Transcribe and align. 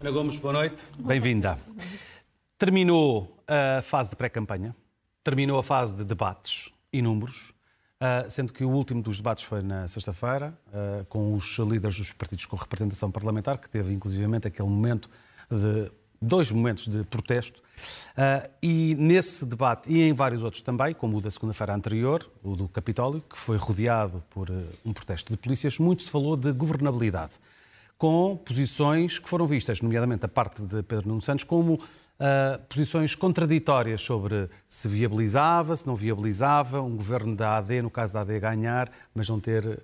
Ana 0.00 0.12
Gomes, 0.12 0.36
boa 0.36 0.52
noite. 0.52 0.84
Bem-vinda. 0.96 1.58
Terminou 2.56 3.36
a 3.48 3.82
fase 3.82 4.08
de 4.10 4.14
pré-campanha, 4.14 4.74
terminou 5.24 5.58
a 5.58 5.62
fase 5.62 5.92
de 5.92 6.04
debates 6.04 6.70
e 6.92 7.02
números, 7.02 7.52
ah, 8.00 8.24
sendo 8.28 8.52
que 8.52 8.62
o 8.62 8.70
último 8.70 9.02
dos 9.02 9.16
debates 9.16 9.42
foi 9.42 9.60
na 9.60 9.88
sexta-feira, 9.88 10.56
ah, 10.72 11.04
com 11.08 11.34
os 11.34 11.58
líderes 11.58 11.98
dos 11.98 12.12
partidos 12.12 12.46
com 12.46 12.54
representação 12.54 13.10
parlamentar, 13.10 13.58
que 13.58 13.68
teve 13.68 13.92
inclusivamente 13.92 14.46
aquele 14.46 14.68
momento 14.68 15.10
de 15.50 15.90
dois 16.22 16.52
momentos 16.52 16.86
de 16.86 17.02
protesto. 17.02 17.60
Uh, 17.60 18.48
e 18.60 18.96
nesse 18.96 19.46
debate, 19.46 19.92
e 19.92 20.02
em 20.02 20.12
vários 20.12 20.42
outros 20.42 20.62
também, 20.62 20.92
como 20.92 21.16
o 21.16 21.20
da 21.20 21.30
segunda-feira 21.30 21.74
anterior, 21.74 22.28
o 22.42 22.56
do 22.56 22.68
Capitólio, 22.68 23.20
que 23.20 23.38
foi 23.38 23.56
rodeado 23.56 24.22
por 24.30 24.48
um 24.84 24.92
protesto 24.92 25.32
de 25.32 25.36
polícias, 25.36 25.78
muito 25.78 26.02
se 26.02 26.10
falou 26.10 26.36
de 26.36 26.50
governabilidade, 26.52 27.34
com 27.98 28.36
posições 28.36 29.18
que 29.18 29.28
foram 29.28 29.46
vistas, 29.46 29.80
nomeadamente 29.80 30.24
a 30.24 30.28
parte 30.28 30.62
de 30.62 30.82
Pedro 30.84 31.08
Nuno 31.08 31.20
Santos, 31.20 31.44
como 31.44 31.74
uh, 31.74 32.58
posições 32.68 33.14
contraditórias 33.14 34.00
sobre 34.00 34.48
se 34.68 34.86
viabilizava, 34.86 35.74
se 35.74 35.86
não 35.86 35.96
viabilizava, 35.96 36.80
um 36.80 36.96
governo 36.96 37.34
da 37.34 37.58
AD, 37.58 37.82
no 37.82 37.90
caso 37.90 38.12
da 38.12 38.20
AD, 38.20 38.38
ganhar, 38.38 38.90
mas 39.12 39.28
não 39.28 39.40
ter 39.40 39.82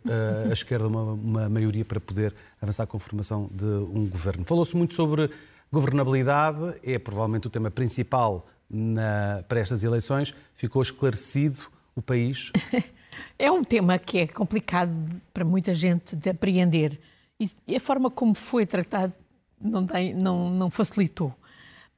a 0.48 0.52
esquerda 0.52 0.87
uma, 0.87 1.02
uma 1.02 1.48
maioria 1.48 1.85
para 1.85 1.98
poder 1.98 2.33
avançar 2.62 2.87
com 2.87 2.97
a 2.97 3.01
formação 3.01 3.51
de 3.52 3.66
um 3.66 4.07
governo. 4.07 4.45
Falou-se 4.45 4.77
muito 4.77 4.95
sobre 4.95 5.29
Governabilidade 5.74 6.77
é 6.85 7.01
provavelmente 7.01 7.49
o 7.49 7.51
tema 7.51 7.69
principal 7.69 8.46
na, 8.71 9.43
para 9.49 9.59
estas 9.59 9.83
eleições. 9.83 10.33
Ficou 10.55 10.80
esclarecido 10.80 11.59
o 11.96 12.01
país? 12.01 12.52
É 13.38 13.51
um 13.51 13.62
tema 13.62 13.96
que 13.96 14.19
é 14.19 14.27
complicado 14.27 14.93
para 15.33 15.45
muita 15.45 15.73
gente 15.73 16.16
de 16.16 16.30
apreender 16.30 16.99
e 17.66 17.77
a 17.77 17.80
forma 17.80 18.11
como 18.11 18.34
foi 18.34 18.66
tratado 18.66 19.12
não, 19.61 19.87
tem, 19.87 20.15
não, 20.15 20.51
não 20.51 20.71
facilitou. 20.71 21.35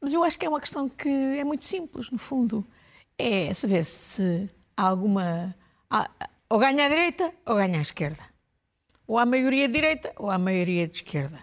Mas 0.01 0.12
eu 0.12 0.23
acho 0.23 0.39
que 0.39 0.47
é 0.47 0.48
uma 0.48 0.61
questão 0.61 0.89
que 0.89 1.09
é 1.09 1.45
muito 1.45 1.65
simples, 1.65 2.11
no 2.11 2.19
fundo. 2.19 2.67
É 3.19 3.53
saber 3.55 3.85
se 3.85 4.48
há 4.77 4.85
alguma. 4.85 5.55
Ou 6.48 6.59
ganha 6.59 6.85
a 6.85 6.89
direita 6.89 7.33
ou 7.47 7.57
ganha 7.57 7.79
a 7.79 7.83
esquerda. 7.83 8.23
Ou 9.07 9.19
há 9.19 9.27
maioria 9.27 9.67
de 9.67 9.75
direita 9.75 10.12
ou 10.17 10.31
há 10.31 10.39
maioria 10.39 10.87
de 10.87 10.97
esquerda. 10.97 11.41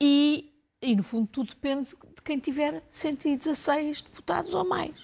E 0.00 0.54
e, 0.84 0.94
no 0.94 1.02
fundo, 1.02 1.26
tudo 1.26 1.48
depende 1.48 1.88
de 1.88 2.22
quem 2.22 2.38
tiver 2.38 2.82
116 2.90 4.02
deputados 4.02 4.52
ou 4.52 4.68
mais. 4.68 4.94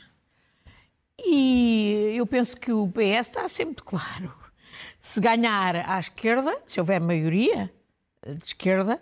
E 1.18 2.12
eu 2.14 2.26
penso 2.26 2.54
que 2.54 2.70
o 2.70 2.86
PS 2.86 3.28
está 3.28 3.48
sempre 3.48 3.82
claro. 3.82 4.34
Se 5.00 5.18
ganhar 5.18 5.76
à 5.88 5.98
esquerda, 5.98 6.54
se 6.66 6.78
houver 6.78 7.00
maioria 7.00 7.72
de 8.26 8.44
esquerda, 8.44 9.00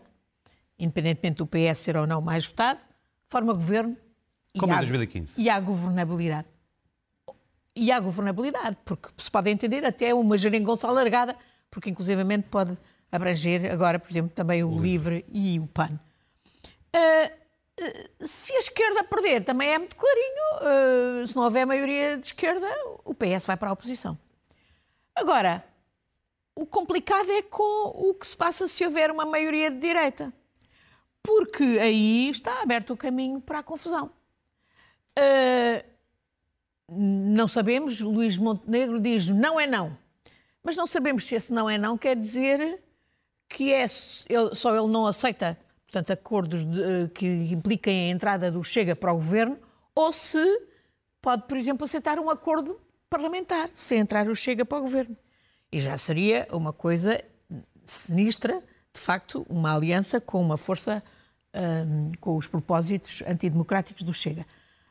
independentemente 0.79 1.39
do 1.39 1.47
PS 1.47 1.79
ser 1.79 1.97
ou 1.97 2.07
não 2.07 2.21
mais 2.21 2.47
votado, 2.47 2.81
forma 3.29 3.53
governo. 3.53 3.97
Como 4.59 4.73
em 4.73 4.77
2015. 4.77 5.41
E 5.41 5.49
há 5.49 5.61
governabilidade. 5.61 6.49
E 7.77 7.93
há 7.93 8.01
governabilidade, 8.01 8.77
porque 8.85 9.09
se 9.19 9.31
pode 9.31 9.51
entender 9.51 9.85
até 9.85 10.13
uma 10.13 10.37
geringonça 10.37 10.89
alargada, 10.89 11.37
porque 11.71 11.91
inclusivamente 11.91 12.49
pode 12.49 12.77
abranger 13.11 13.71
agora, 13.73 13.99
por 13.99 14.11
exemplo, 14.11 14.31
também 14.35 14.65
o, 14.65 14.71
o 14.71 14.81
LIVRE 14.81 15.25
e 15.33 15.61
o 15.61 15.67
PAN. 15.69 15.99
Uh, 16.95 17.39
se 18.27 18.53
a 18.53 18.59
esquerda 18.59 19.05
perder, 19.05 19.45
também 19.45 19.71
é 19.71 19.79
muito 19.79 19.95
clarinho. 19.95 21.23
Uh, 21.23 21.27
se 21.27 21.37
não 21.37 21.45
houver 21.45 21.65
maioria 21.65 22.19
de 22.19 22.27
esquerda, 22.27 22.67
o 23.05 23.15
PS 23.15 23.47
vai 23.47 23.57
para 23.57 23.71
a 23.71 23.73
oposição. 23.73 24.19
Agora, 25.15 25.65
o 26.59 26.67
complicado 26.67 27.31
é 27.31 27.41
com 27.41 27.63
o 27.63 28.13
que 28.13 28.27
se 28.27 28.37
passa 28.37 28.67
se 28.67 28.85
houver 28.85 29.13
uma 29.13 29.25
maioria 29.25 29.71
de 29.71 29.79
direita. 29.79 30.33
Porque 31.23 31.63
aí 31.81 32.29
está 32.29 32.61
aberto 32.63 32.95
o 32.95 32.97
caminho 32.97 33.41
para 33.41 33.61
a 33.61 33.63
confusão. 33.63 34.11
Uh, 35.17 35.85
não 36.91 37.47
sabemos, 37.47 38.01
Luís 38.01 38.37
Montenegro 38.37 38.99
diz 38.99 39.29
não 39.29 39.61
é 39.61 39.69
não. 39.69 39.97
Mas 40.61 40.75
não 40.75 40.89
sabemos 40.89 41.25
se 41.27 41.37
esse 41.37 41.53
não 41.53 41.71
é 41.71 41.79
não 41.79 41.97
quer 41.97 42.17
dizer 42.17 42.83
que 43.49 43.73
é, 43.73 43.87
só 43.87 44.77
ele 44.77 44.89
não 44.89 45.07
aceita 45.07 45.57
portanto, 45.87 46.11
acordos 46.11 46.65
de, 46.65 46.83
eh, 46.83 47.09
que 47.15 47.27
impliquem 47.27 48.09
a 48.09 48.13
entrada 48.13 48.51
do 48.51 48.65
Chega 48.65 48.97
para 48.97 49.13
o 49.13 49.15
governo, 49.15 49.57
ou 49.95 50.13
se 50.13 50.63
pode, 51.23 51.45
por 51.45 51.57
exemplo, 51.57 51.85
aceitar 51.85 52.19
um 52.19 52.29
acordo 52.29 52.81
parlamentar, 53.09 53.71
se 53.75 53.95
entrar 53.95 54.29
o 54.29 54.35
Chega 54.35 54.65
para 54.65 54.79
o 54.79 54.83
governo. 54.83 55.17
E 55.71 55.81
já 55.81 55.97
seria 55.99 56.47
uma 56.53 56.73
coisa 56.73 57.23
sinistra, 57.85 58.63
de 58.93 59.01
facto, 59.01 59.47
uma 59.49 59.75
aliança 59.75 60.21
com 60.21 60.41
uma 60.41 60.57
força, 60.57 61.03
um, 61.55 62.13
com 62.21 62.37
os 62.37 62.47
propósitos 62.47 63.23
antidemocráticos 63.27 64.03
do 64.03 64.15
Chega. 64.15 64.47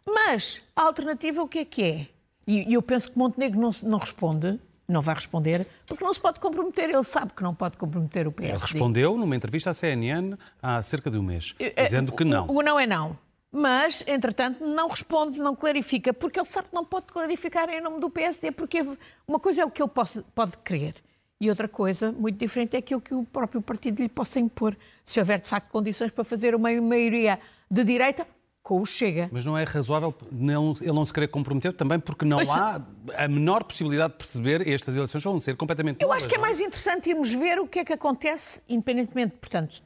Mas 0.05 0.61
a 0.75 0.83
alternativa 0.83 1.41
o 1.41 1.47
que 1.47 1.59
é 1.59 1.65
que 1.65 1.83
é? 1.83 2.07
E 2.47 2.73
eu 2.73 2.81
penso 2.81 3.11
que 3.11 3.17
Montenegro 3.17 3.59
não, 3.59 3.71
não 3.83 3.97
responde, 3.97 4.57
não 4.87 5.01
vai 5.01 5.15
responder, 5.15 5.67
porque 5.85 6.03
não 6.03 6.13
se 6.13 6.19
pode 6.19 6.39
comprometer. 6.39 6.89
Ele 6.89 7.03
sabe 7.03 7.33
que 7.33 7.43
não 7.43 7.53
pode 7.53 7.75
comprometer 7.75 8.25
o 8.25 8.31
PSD. 8.31 8.57
Ele 8.57 8.71
respondeu 8.71 9.17
numa 9.17 9.35
entrevista 9.35 9.71
à 9.71 9.73
CNN 9.73 10.37
há 10.61 10.81
cerca 10.81 11.11
de 11.11 11.17
um 11.17 11.23
mês, 11.23 11.53
é, 11.59 11.83
dizendo 11.83 12.13
que 12.13 12.23
não. 12.23 12.47
O, 12.47 12.59
o 12.59 12.61
não 12.61 12.79
é 12.79 12.87
não. 12.87 13.17
Mas, 13.51 14.03
entretanto, 14.05 14.65
não 14.65 14.89
responde, 14.89 15.39
não 15.39 15.55
clarifica, 15.55 16.13
porque 16.13 16.39
ele 16.39 16.45
sabe 16.45 16.69
que 16.69 16.75
não 16.75 16.83
pode 16.83 17.07
clarificar 17.07 17.69
em 17.69 17.81
nome 17.81 17.99
do 17.99 18.09
PSD, 18.09 18.51
porque 18.51 18.85
uma 19.27 19.39
coisa 19.39 19.61
é 19.61 19.65
o 19.65 19.71
que 19.71 19.81
ele 19.81 19.89
pode, 19.89 20.23
pode 20.35 20.57
querer. 20.59 20.95
E 21.39 21.49
outra 21.49 21.67
coisa, 21.67 22.11
muito 22.11 22.37
diferente, 22.37 22.75
é 22.75 22.79
aquilo 22.79 22.99
que 22.99 23.13
o 23.13 23.23
próprio 23.23 23.61
partido 23.61 24.01
lhe 24.01 24.09
possa 24.09 24.39
impor. 24.39 24.75
Se 25.05 25.19
houver, 25.19 25.39
de 25.39 25.47
facto, 25.47 25.69
condições 25.69 26.11
para 26.11 26.23
fazer 26.23 26.55
uma 26.55 26.69
maioria 26.81 27.39
de 27.69 27.83
direita, 27.83 28.27
com 28.67 28.81
o 28.81 28.85
Chega. 28.85 29.29
Mas 29.31 29.45
não 29.45 29.57
é 29.57 29.63
razoável 29.63 30.13
ele 30.29 30.91
não 30.91 31.05
se 31.05 31.13
querer 31.13 31.29
comprometer 31.29 31.71
também 31.71 31.97
porque 31.97 32.25
não 32.25 32.35
pois, 32.35 32.49
há 32.49 32.81
a 33.15 33.27
menor 33.29 33.63
possibilidade 33.63 34.11
de 34.11 34.17
perceber 34.17 34.67
estas 34.67 34.97
eleições 34.97 35.23
vão 35.23 35.39
ser 35.39 35.55
completamente 35.55 36.03
Eu 36.03 36.11
acho 36.11 36.27
que 36.27 36.35
é, 36.35 36.37
é 36.37 36.41
mais 36.41 36.59
interessante 36.59 37.09
irmos 37.09 37.31
ver 37.31 37.59
o 37.59 37.67
que 37.67 37.79
é 37.79 37.85
que 37.85 37.93
acontece, 37.93 38.61
independentemente, 38.67 39.37
portanto, 39.37 39.81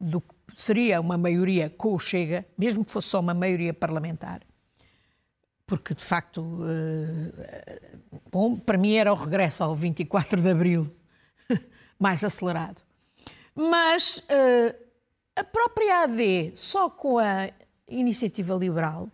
do 0.00 0.20
que 0.20 0.33
seria 0.52 1.00
uma 1.00 1.16
maioria 1.16 1.70
com 1.70 1.94
o 1.94 1.98
Chega, 1.98 2.46
mesmo 2.58 2.84
que 2.84 2.92
fosse 2.92 3.08
só 3.08 3.20
uma 3.20 3.34
maioria 3.34 3.72
parlamentar, 3.72 4.42
porque 5.66 5.94
de 5.94 6.02
facto, 6.02 6.40
uh, 6.42 8.20
bom, 8.30 8.56
para 8.56 8.76
mim 8.76 8.94
era 8.94 9.12
o 9.12 9.16
regresso 9.16 9.64
ao 9.64 9.74
24 9.74 10.40
de 10.40 10.50
Abril, 10.50 10.94
mais 11.98 12.22
acelerado. 12.22 12.82
Mas 13.54 14.18
uh, 14.18 14.76
a 15.36 15.44
própria 15.44 16.02
AD, 16.02 16.52
só 16.54 16.90
com 16.90 17.18
a 17.18 17.50
iniciativa 17.88 18.54
liberal, 18.54 19.08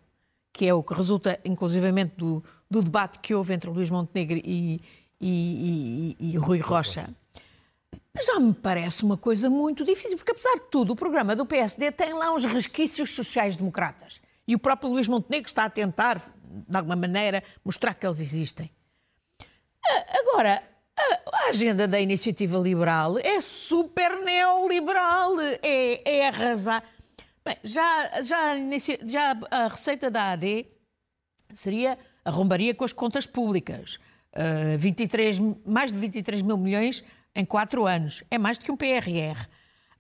que 0.53 0.67
é 0.67 0.75
o 0.75 0.83
que 0.83 0.95
resulta 0.95 1.39
inclusivamente 1.45 2.15
do, 2.17 2.43
do 2.69 2.83
debate 2.83 3.19
que 3.21 3.35
houve 3.35 3.55
entre 3.55 3.71
Luís 3.71 3.89
Montenegro 3.89 4.39
e, 4.39 4.83
e, 5.21 6.17
e, 6.19 6.33
e 6.33 6.37
Rui 6.37 6.59
Rocha, 6.59 7.09
já 8.21 8.39
me 8.39 8.53
parece 8.55 9.03
uma 9.03 9.17
coisa 9.17 9.49
muito 9.49 9.85
difícil, 9.85 10.17
porque 10.17 10.33
apesar 10.33 10.55
de 10.57 10.71
tudo, 10.71 10.93
o 10.93 10.97
programa 10.97 11.35
do 11.35 11.47
PSD 11.47 11.91
tem 11.93 12.13
lá 12.13 12.33
uns 12.33 12.45
resquícios 12.45 13.15
sociais-democratas. 13.15 14.21
E 14.47 14.55
o 14.55 14.59
próprio 14.59 14.91
Luís 14.91 15.07
Montenegro 15.07 15.49
está 15.49 15.65
a 15.65 15.71
tentar, 15.71 16.19
de 16.45 16.77
alguma 16.77 16.97
maneira, 16.97 17.43
mostrar 17.65 17.95
que 17.95 18.07
eles 18.07 18.21
existem. 18.21 18.71
Agora, 20.21 20.63
a 21.33 21.49
agenda 21.49 21.87
da 21.87 22.01
iniciativa 22.01 22.59
liberal 22.59 23.19
é 23.19 23.41
super 23.41 24.23
neoliberal, 24.25 25.41
é, 25.63 26.03
é 26.05 26.29
arrasar. 26.29 26.83
Bem, 27.45 27.57
já, 27.65 28.23
já, 28.23 28.55
já 29.05 29.41
a 29.51 29.69
receita 29.69 30.11
da 30.11 30.33
AD 30.33 30.67
seria 31.55 31.99
a 32.25 32.31
rombaria 32.31 32.75
com 32.75 32.85
as 32.85 32.93
contas 32.93 33.27
públicas. 33.27 33.99
Uh, 34.33 34.79
23, 34.79 35.39
mais 35.67 35.91
de 35.91 35.99
23 35.99 36.43
mil 36.43 36.57
milhões 36.57 37.03
em 37.35 37.45
quatro 37.45 37.87
anos. 37.87 38.23
É 38.31 38.39
mais 38.39 38.59
do 38.59 38.65
que 38.65 38.73
um 38.73 38.77
PRR. 38.77 39.49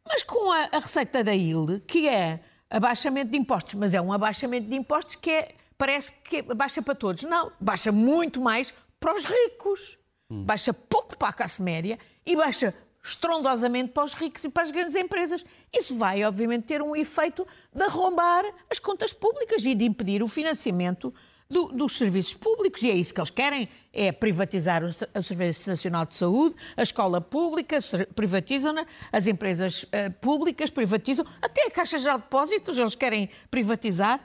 Mas 0.06 0.22
com 0.22 0.50
a, 0.50 0.68
a 0.72 0.78
receita 0.78 1.22
da 1.22 1.34
ILE, 1.34 1.80
que 1.80 2.08
é 2.08 2.40
abaixamento 2.68 3.30
de 3.30 3.38
impostos, 3.38 3.74
mas 3.74 3.94
é 3.94 4.00
um 4.00 4.12
abaixamento 4.12 4.68
de 4.68 4.76
impostos 4.76 5.16
que 5.16 5.30
é, 5.30 5.48
parece 5.76 6.12
que 6.12 6.42
baixa 6.42 6.80
para 6.82 6.94
todos. 6.94 7.24
Não, 7.24 7.52
baixa 7.60 7.92
muito 7.92 8.40
mais 8.40 8.72
para 8.98 9.14
os 9.14 9.24
ricos. 9.24 9.98
Hum. 10.30 10.44
Baixa 10.44 10.72
pouco 10.72 11.16
para 11.16 11.28
a 11.28 11.32
classe 11.32 11.60
média 11.60 11.98
e 12.24 12.36
baixa 12.36 12.74
estrondosamente 13.02 13.92
para 13.92 14.04
os 14.04 14.14
ricos 14.14 14.44
e 14.44 14.48
para 14.48 14.62
as 14.62 14.70
grandes 14.70 14.94
empresas. 14.94 15.44
Isso 15.72 15.96
vai, 15.96 16.22
obviamente, 16.24 16.64
ter 16.64 16.82
um 16.82 16.94
efeito 16.94 17.46
de 17.74 17.82
arrombar 17.82 18.44
as 18.70 18.78
contas 18.78 19.12
públicas 19.12 19.64
e 19.64 19.74
de 19.74 19.84
impedir 19.84 20.22
o 20.22 20.28
financiamento 20.28 21.12
do, 21.50 21.66
dos 21.66 21.96
serviços 21.96 22.34
públicos. 22.34 22.82
E 22.82 22.90
é 22.90 22.94
isso 22.94 23.12
que 23.12 23.20
eles 23.20 23.30
querem, 23.30 23.68
é 23.92 24.12
privatizar 24.12 24.84
o, 24.84 24.88
o 24.88 25.22
Serviço 25.22 25.68
Nacional 25.68 26.06
de 26.06 26.14
Saúde, 26.14 26.54
a 26.76 26.82
escola 26.82 27.20
pública, 27.20 27.78
privatizam-na, 28.14 28.86
as 29.10 29.26
empresas 29.26 29.82
uh, 29.82 30.10
públicas 30.20 30.70
privatizam, 30.70 31.26
até 31.42 31.66
a 31.66 31.70
Caixa 31.70 31.98
de 31.98 32.04
Depósitos 32.04 32.78
eles 32.78 32.94
querem 32.94 33.28
privatizar 33.50 34.20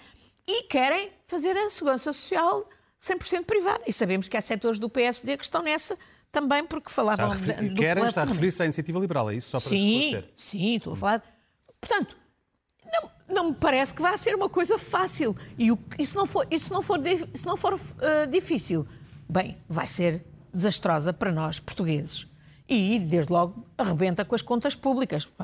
e 0.48 0.64
querem 0.64 1.10
fazer 1.28 1.58
a 1.58 1.70
segurança 1.70 2.14
social 2.14 2.70
100% 3.02 3.46
privada. 3.46 3.84
E 3.88 3.94
sabemos 3.94 4.28
que 4.28 4.38
há 4.38 4.42
setores 4.42 4.78
do 4.78 4.90
PSD 4.90 5.38
que 5.38 5.44
estão 5.44 5.64
nessa 5.64 5.98
também 6.32 6.66
porque 6.66 6.90
falavam 6.90 7.32
está 7.32 7.38
a 7.38 7.48
refer... 7.48 7.70
do 7.70 7.76
Querem, 7.76 8.06
está 8.06 8.22
a 8.24 8.26
referir-se 8.26 8.62
à 8.62 8.66
iniciativa 8.66 9.00
liberal, 9.00 9.30
é 9.30 9.36
isso? 9.36 9.50
Só 9.52 9.60
para 9.60 9.70
sim, 9.70 10.24
sim, 10.36 10.76
estou 10.76 10.94
a 10.94 10.96
falar. 10.96 11.24
Portanto, 11.80 12.18
não 13.28 13.50
me 13.50 13.56
parece 13.56 13.94
que 13.94 14.02
vá 14.02 14.18
ser 14.18 14.36
uma 14.36 14.50
coisa 14.50 14.78
fácil. 14.78 15.36
E, 15.58 15.72
o, 15.72 15.80
e 15.98 16.06
se 16.06 16.16
não 16.16 16.26
for, 16.26 16.48
e 16.50 16.60
se 16.60 16.72
não 16.72 16.82
for, 16.82 17.00
se 17.34 17.46
não 17.46 17.58
for 17.58 17.74
uh, 17.74 18.28
difícil, 18.30 18.88
bem, 19.28 19.58
vai 19.68 19.88
ser 19.88 20.24
desastrosa 20.54 21.12
para 21.12 21.32
nós, 21.32 21.60
portugueses. 21.60 22.28
E, 22.68 23.00
desde 23.00 23.32
logo, 23.32 23.66
arrebenta 23.78 24.26
com 24.26 24.36
as 24.36 24.42
contas 24.42 24.76
públicas. 24.76 25.28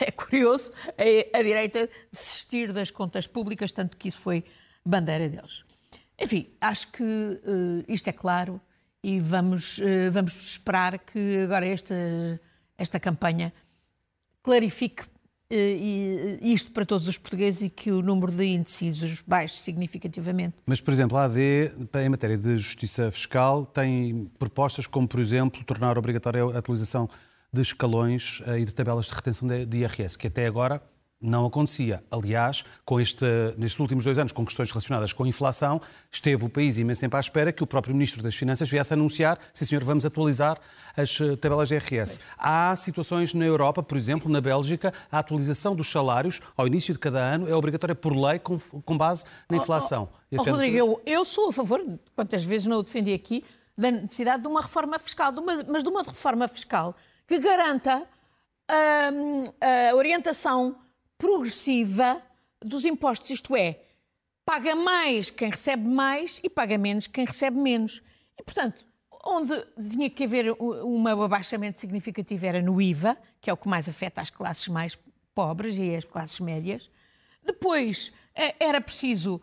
É 0.00 0.10
curioso 0.10 0.72
a, 0.96 1.38
a 1.38 1.42
direita 1.42 1.86
desistir 2.10 2.72
das 2.72 2.90
contas 2.90 3.26
públicas, 3.26 3.70
tanto 3.70 3.94
que 3.94 4.08
isso 4.08 4.16
foi 4.16 4.42
bandeira 4.82 5.28
deles. 5.28 5.64
Enfim, 6.18 6.48
acho 6.62 6.90
que 6.90 7.02
uh, 7.02 7.84
isto 7.86 8.08
é 8.08 8.12
claro 8.12 8.58
e 9.02 9.20
vamos, 9.20 9.76
uh, 9.78 10.10
vamos 10.10 10.32
esperar 10.52 10.98
que 10.98 11.42
agora 11.44 11.66
esta, 11.66 11.94
esta 12.78 12.98
campanha 12.98 13.52
clarifique 14.42 15.04
uh, 15.54 16.38
isto 16.42 16.70
para 16.72 16.84
todos 16.84 17.08
os 17.08 17.16
portugueses 17.16 17.62
e 17.62 17.70
que 17.70 17.90
o 17.90 18.02
número 18.02 18.32
de 18.32 18.44
indecisos 18.44 19.22
baixe 19.26 19.56
significativamente. 19.62 20.56
Mas, 20.66 20.80
por 20.80 20.92
exemplo, 20.92 21.16
a 21.16 21.24
AD, 21.24 21.72
em 22.02 22.08
matéria 22.08 22.36
de 22.36 22.58
justiça 22.58 23.10
fiscal, 23.10 23.64
tem 23.64 24.30
propostas 24.38 24.86
como, 24.86 25.06
por 25.06 25.20
exemplo, 25.20 25.62
tornar 25.64 25.96
obrigatória 25.98 26.44
a 26.44 26.58
atualização 26.58 27.08
de 27.52 27.62
escalões 27.62 28.42
e 28.58 28.64
de 28.64 28.74
tabelas 28.74 29.06
de 29.06 29.12
retenção 29.12 29.46
de 29.46 29.78
IRS, 29.78 30.18
que 30.18 30.26
até 30.26 30.44
agora 30.46 30.82
não 31.24 31.46
acontecia. 31.46 32.04
Aliás, 32.10 32.64
com 32.84 33.00
este, 33.00 33.24
nestes 33.56 33.80
últimos 33.80 34.04
dois 34.04 34.18
anos, 34.18 34.30
com 34.30 34.44
questões 34.44 34.70
relacionadas 34.70 35.12
com 35.12 35.24
a 35.24 35.28
inflação, 35.28 35.80
esteve 36.10 36.44
o 36.44 36.48
país 36.50 36.76
imenso 36.76 37.00
tempo 37.00 37.16
à 37.16 37.20
espera 37.20 37.50
que 37.50 37.62
o 37.62 37.66
próprio 37.66 37.94
Ministro 37.94 38.22
das 38.22 38.34
Finanças 38.34 38.68
viesse 38.68 38.92
anunciar, 38.92 39.38
sim 39.52 39.64
senhor, 39.64 39.82
vamos 39.82 40.04
atualizar 40.04 40.60
as 40.94 41.18
eh, 41.20 41.34
tabelas 41.36 41.68
de 41.68 41.74
IRS. 41.74 42.20
Há 42.36 42.76
situações 42.76 43.32
na 43.32 43.44
Europa, 43.44 43.82
por 43.82 43.96
exemplo, 43.96 44.30
na 44.30 44.40
Bélgica, 44.40 44.92
a 45.10 45.18
atualização 45.18 45.74
dos 45.74 45.90
salários 45.90 46.40
ao 46.56 46.66
início 46.66 46.92
de 46.92 47.00
cada 47.00 47.20
ano 47.20 47.48
é 47.48 47.54
obrigatória 47.54 47.94
por 47.94 48.14
lei 48.14 48.38
com, 48.38 48.58
com 48.58 48.96
base 48.98 49.24
na 49.48 49.56
inflação. 49.56 50.10
Oh, 50.30 50.36
oh, 50.36 50.42
oh 50.42 50.50
Rodrigo, 50.50 50.76
eu, 50.76 51.02
eu 51.06 51.24
sou 51.24 51.48
a 51.48 51.52
favor, 51.52 51.82
quantas 52.14 52.44
vezes 52.44 52.66
não 52.66 52.78
o 52.78 52.82
defendi 52.82 53.14
aqui, 53.14 53.42
da 53.76 53.90
necessidade 53.90 54.42
de 54.42 54.48
uma 54.48 54.60
reforma 54.60 54.98
fiscal, 54.98 55.32
de 55.32 55.40
uma, 55.40 55.64
mas 55.64 55.82
de 55.82 55.88
uma 55.88 56.02
reforma 56.02 56.46
fiscal 56.46 56.94
que 57.26 57.38
garanta 57.38 58.02
hum, 59.12 59.44
a 59.90 59.94
orientação 59.96 60.76
progressiva 61.24 62.20
dos 62.60 62.84
impostos, 62.84 63.30
isto 63.30 63.56
é, 63.56 63.80
paga 64.44 64.76
mais 64.76 65.30
quem 65.30 65.50
recebe 65.50 65.88
mais 65.88 66.38
e 66.44 66.50
paga 66.50 66.76
menos 66.76 67.06
quem 67.06 67.24
recebe 67.24 67.56
menos. 67.56 68.02
E, 68.38 68.42
portanto, 68.42 68.84
onde 69.24 69.58
tinha 69.88 70.10
que 70.10 70.24
haver 70.24 70.54
um 70.60 71.06
abaixamento 71.06 71.78
significativo 71.78 72.44
era 72.44 72.60
no 72.60 72.80
IVA, 72.80 73.16
que 73.40 73.48
é 73.48 73.52
o 73.54 73.56
que 73.56 73.66
mais 73.66 73.88
afeta 73.88 74.20
as 74.20 74.28
classes 74.28 74.68
mais 74.68 74.98
pobres 75.34 75.76
e 75.78 75.96
as 75.96 76.04
classes 76.04 76.40
médias. 76.40 76.90
Depois 77.42 78.12
eh, 78.34 78.54
era 78.60 78.82
preciso, 78.82 79.40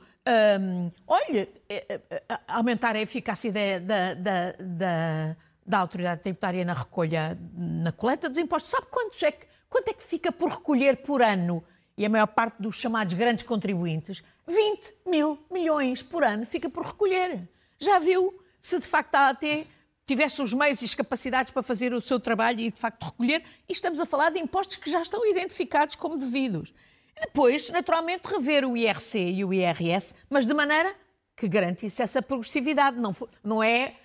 hum, 0.60 0.88
olha, 1.08 1.50
eh, 1.68 2.00
eh, 2.12 2.40
aumentar 2.48 2.96
a 2.96 3.02
eficácia 3.02 3.52
da, 3.52 4.14
da, 4.14 4.52
da, 4.60 5.38
da 5.66 5.80
autoridade 5.80 6.22
tributária 6.22 6.64
na 6.64 6.74
recolha, 6.74 7.36
na 7.56 7.92
coleta 7.92 8.30
dos 8.30 8.38
impostos. 8.38 8.70
Sabe 8.70 8.86
quantos 8.92 9.22
é 9.24 9.32
que 9.32 9.51
Quanto 9.72 9.88
é 9.88 9.94
que 9.94 10.04
fica 10.04 10.34
por 10.34 10.50
recolher 10.50 10.98
por 10.98 11.22
ano? 11.22 11.64
E 11.98 12.06
a 12.06 12.10
maior 12.10 12.28
parte 12.28 12.62
dos 12.62 12.76
chamados 12.76 13.14
grandes 13.14 13.46
contribuintes, 13.46 14.22
20 14.46 14.96
mil 15.08 15.40
milhões 15.50 16.04
por 16.04 16.26
ano 16.26 16.46
fica 16.46 16.70
por 16.70 16.86
recolher. 16.86 17.48
Já 17.80 17.98
viu 17.98 18.38
se 18.62 18.78
de 18.78 18.86
facto 18.86 19.16
a 19.16 19.30
AT 19.30 19.66
tivesse 20.06 20.42
os 20.42 20.54
meios 20.54 20.82
e 20.82 20.86
as 20.86 20.94
capacidades 20.94 21.54
para 21.54 21.64
fazer 21.64 21.94
o 21.94 22.02
seu 22.02 22.20
trabalho 22.20 22.60
e 22.60 22.70
de 22.70 22.78
facto 22.78 23.02
recolher? 23.06 23.46
E 23.68 23.72
estamos 23.72 24.02
a 24.02 24.06
falar 24.06 24.32
de 24.32 24.40
impostos 24.40 24.76
que 24.76 24.92
já 24.92 25.02
estão 25.02 25.26
identificados 25.26 25.96
como 25.96 26.18
devidos. 26.18 26.74
Depois, 27.22 27.70
naturalmente, 27.70 28.28
rever 28.28 28.66
o 28.66 28.76
IRC 28.76 29.20
e 29.20 29.46
o 29.46 29.54
IRS, 29.54 30.14
mas 30.30 30.46
de 30.46 30.54
maneira 30.54 30.94
que 31.38 31.48
garantisse 31.48 32.02
essa 32.02 32.22
progressividade. 32.22 33.00
Não, 33.00 33.16
não 33.42 33.64
é 33.64 33.96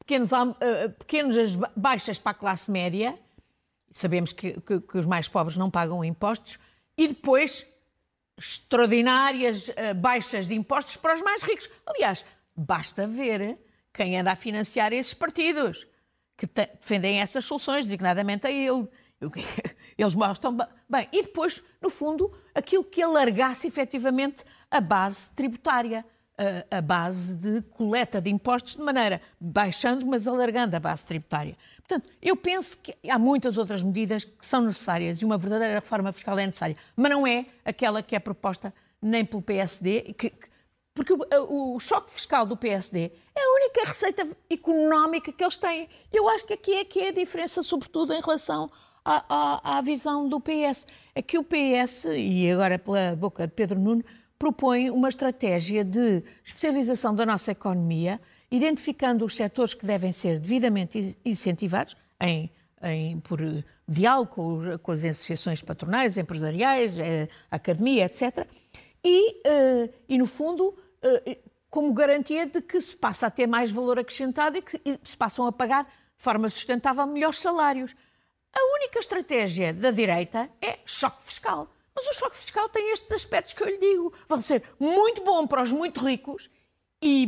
pequenos, 0.00 0.32
uh, 0.32 0.90
pequenas 0.98 1.54
baixas 1.76 2.18
para 2.18 2.32
a 2.32 2.34
classe 2.34 2.68
média 2.68 3.16
sabemos 3.92 4.32
que, 4.32 4.60
que, 4.60 4.80
que, 4.80 4.98
os 4.98 5.06
mais 5.06 5.28
pobres 5.28 5.56
não 5.56 5.70
pagam 5.70 6.04
impostos, 6.04 6.58
e 6.96 7.08
depois 7.08 7.66
extraordinárias 8.36 9.68
uh, 9.68 9.94
baixas 9.96 10.48
de 10.48 10.54
impostos 10.54 10.96
para 10.96 11.14
os 11.14 11.22
mais 11.22 11.42
ricos. 11.42 11.70
Aliás, 11.86 12.24
basta 12.56 13.06
ver 13.06 13.58
quem 13.92 14.18
anda 14.18 14.32
a 14.32 14.36
financiar 14.36 14.92
esses 14.92 15.14
partidos 15.14 15.86
que 16.36 16.46
defendem 16.46 17.20
essas 17.20 17.44
soluções, 17.44 17.84
designadamente 17.84 18.46
a 18.46 18.50
ele. 18.50 18.88
Eles 19.96 20.14
mostram 20.14 20.56
bem. 20.88 21.08
E 21.12 21.22
depois, 21.22 21.62
no 21.80 21.90
fundo, 21.90 22.32
aquilo 22.54 22.82
que 22.82 23.02
alargasse 23.02 23.68
efetivamente 23.68 24.44
a 24.70 24.80
base 24.80 25.30
tributária 25.32 26.04
a, 26.70 26.80
base 26.80 27.36
de 27.36 27.62
coleta 27.62 28.20
de 28.20 28.30
impostos 28.30 28.76
de 28.76 28.82
maneira 28.82 29.20
baixando, 29.40 30.06
mas 30.06 30.26
alargando 30.26 30.76
a 30.76 30.80
base 30.80 31.04
tributária. 31.04 31.56
Portanto, 31.78 32.08
eu 32.20 32.36
penso 32.36 32.78
que 32.78 32.94
há 33.08 33.18
muitas 33.18 33.58
outras 33.58 33.82
medidas 33.82 34.24
que 34.24 34.44
são 34.44 34.62
necessárias 34.62 35.20
e 35.20 35.24
uma 35.24 35.36
verdadeira 35.36 35.74
reforma 35.74 36.12
fiscal 36.12 36.38
é 36.38 36.46
necessária, 36.46 36.76
mas 36.96 37.10
não 37.10 37.26
é 37.26 37.46
aquela 37.64 38.02
que 38.02 38.16
é 38.16 38.18
proposta 38.18 38.72
nem 39.00 39.24
pelo 39.24 39.42
PSD, 39.42 40.14
que, 40.16 40.32
porque 40.94 41.12
o, 41.12 41.74
o, 41.74 41.80
choque 41.80 42.10
fiscal 42.12 42.46
do 42.46 42.56
PSD 42.56 43.10
é 43.34 43.40
a 43.40 43.54
única 43.54 43.88
receita 43.88 44.26
económica 44.48 45.32
que 45.32 45.42
eles 45.42 45.56
têm. 45.56 45.88
Eu 46.12 46.28
acho 46.28 46.44
que 46.46 46.52
aqui 46.54 46.74
é 46.74 46.84
que 46.84 47.00
é 47.00 47.08
a 47.08 47.12
diferença, 47.12 47.62
sobretudo 47.62 48.12
em 48.12 48.20
relação 48.20 48.70
à, 49.04 49.24
à, 49.28 49.78
à 49.78 49.82
visão 49.82 50.28
do 50.28 50.40
PS. 50.40 50.86
É 51.14 51.22
que 51.22 51.38
o 51.38 51.44
PS, 51.44 52.06
e 52.14 52.50
agora 52.50 52.78
pela 52.78 53.16
boca 53.16 53.46
de 53.46 53.52
Pedro 53.52 53.78
Nuno, 53.78 54.04
propõe 54.42 54.90
uma 54.90 55.08
estratégia 55.08 55.84
de 55.84 56.20
especialização 56.44 57.14
da 57.14 57.24
nossa 57.24 57.52
economia, 57.52 58.20
identificando 58.50 59.24
os 59.24 59.36
setores 59.36 59.72
que 59.72 59.86
devem 59.86 60.10
ser 60.10 60.40
devidamente 60.40 61.16
incentivados 61.24 61.96
em, 62.20 62.50
em, 62.82 63.20
por 63.20 63.38
diálogo 63.86 64.32
com, 64.32 64.78
com, 64.78 64.90
as 64.90 65.04
associações 65.04 65.62
patronais, 65.62 66.18
empresariais, 66.18 66.98
eh, 66.98 67.28
academia, 67.52 68.06
etc. 68.06 68.44
E, 69.04 69.30
uh, 69.46 69.94
e 70.08 70.18
no 70.18 70.26
fundo, 70.26 70.70
uh, 70.70 71.36
como 71.70 71.92
garantia 71.92 72.44
de 72.44 72.60
que 72.60 72.80
se 72.80 72.96
passa 72.96 73.28
a 73.28 73.30
ter 73.30 73.46
mais 73.46 73.70
valor 73.70 73.96
acrescentado 74.00 74.58
e 74.58 74.62
que 74.62 74.98
se 75.04 75.16
passam 75.16 75.46
a 75.46 75.52
pagar 75.52 75.84
de 75.84 75.90
forma 76.16 76.50
sustentável 76.50 77.06
melhores 77.06 77.38
salários. 77.38 77.94
A 78.52 78.74
única 78.74 78.98
estratégia 78.98 79.72
da 79.72 79.92
direita 79.92 80.50
é 80.60 80.80
choque 80.84 81.22
fiscal. 81.22 81.70
Mas 81.94 82.06
o 82.08 82.14
choque 82.14 82.36
fiscal 82.36 82.68
tem 82.68 82.92
estes 82.92 83.12
aspectos 83.12 83.52
que 83.52 83.62
eu 83.62 83.68
lhe 83.68 83.78
digo. 83.78 84.12
Vão 84.28 84.40
ser 84.40 84.62
muito 84.78 85.22
bom 85.22 85.46
para 85.46 85.62
os 85.62 85.72
muito 85.72 86.00
ricos 86.00 86.50
e 87.00 87.26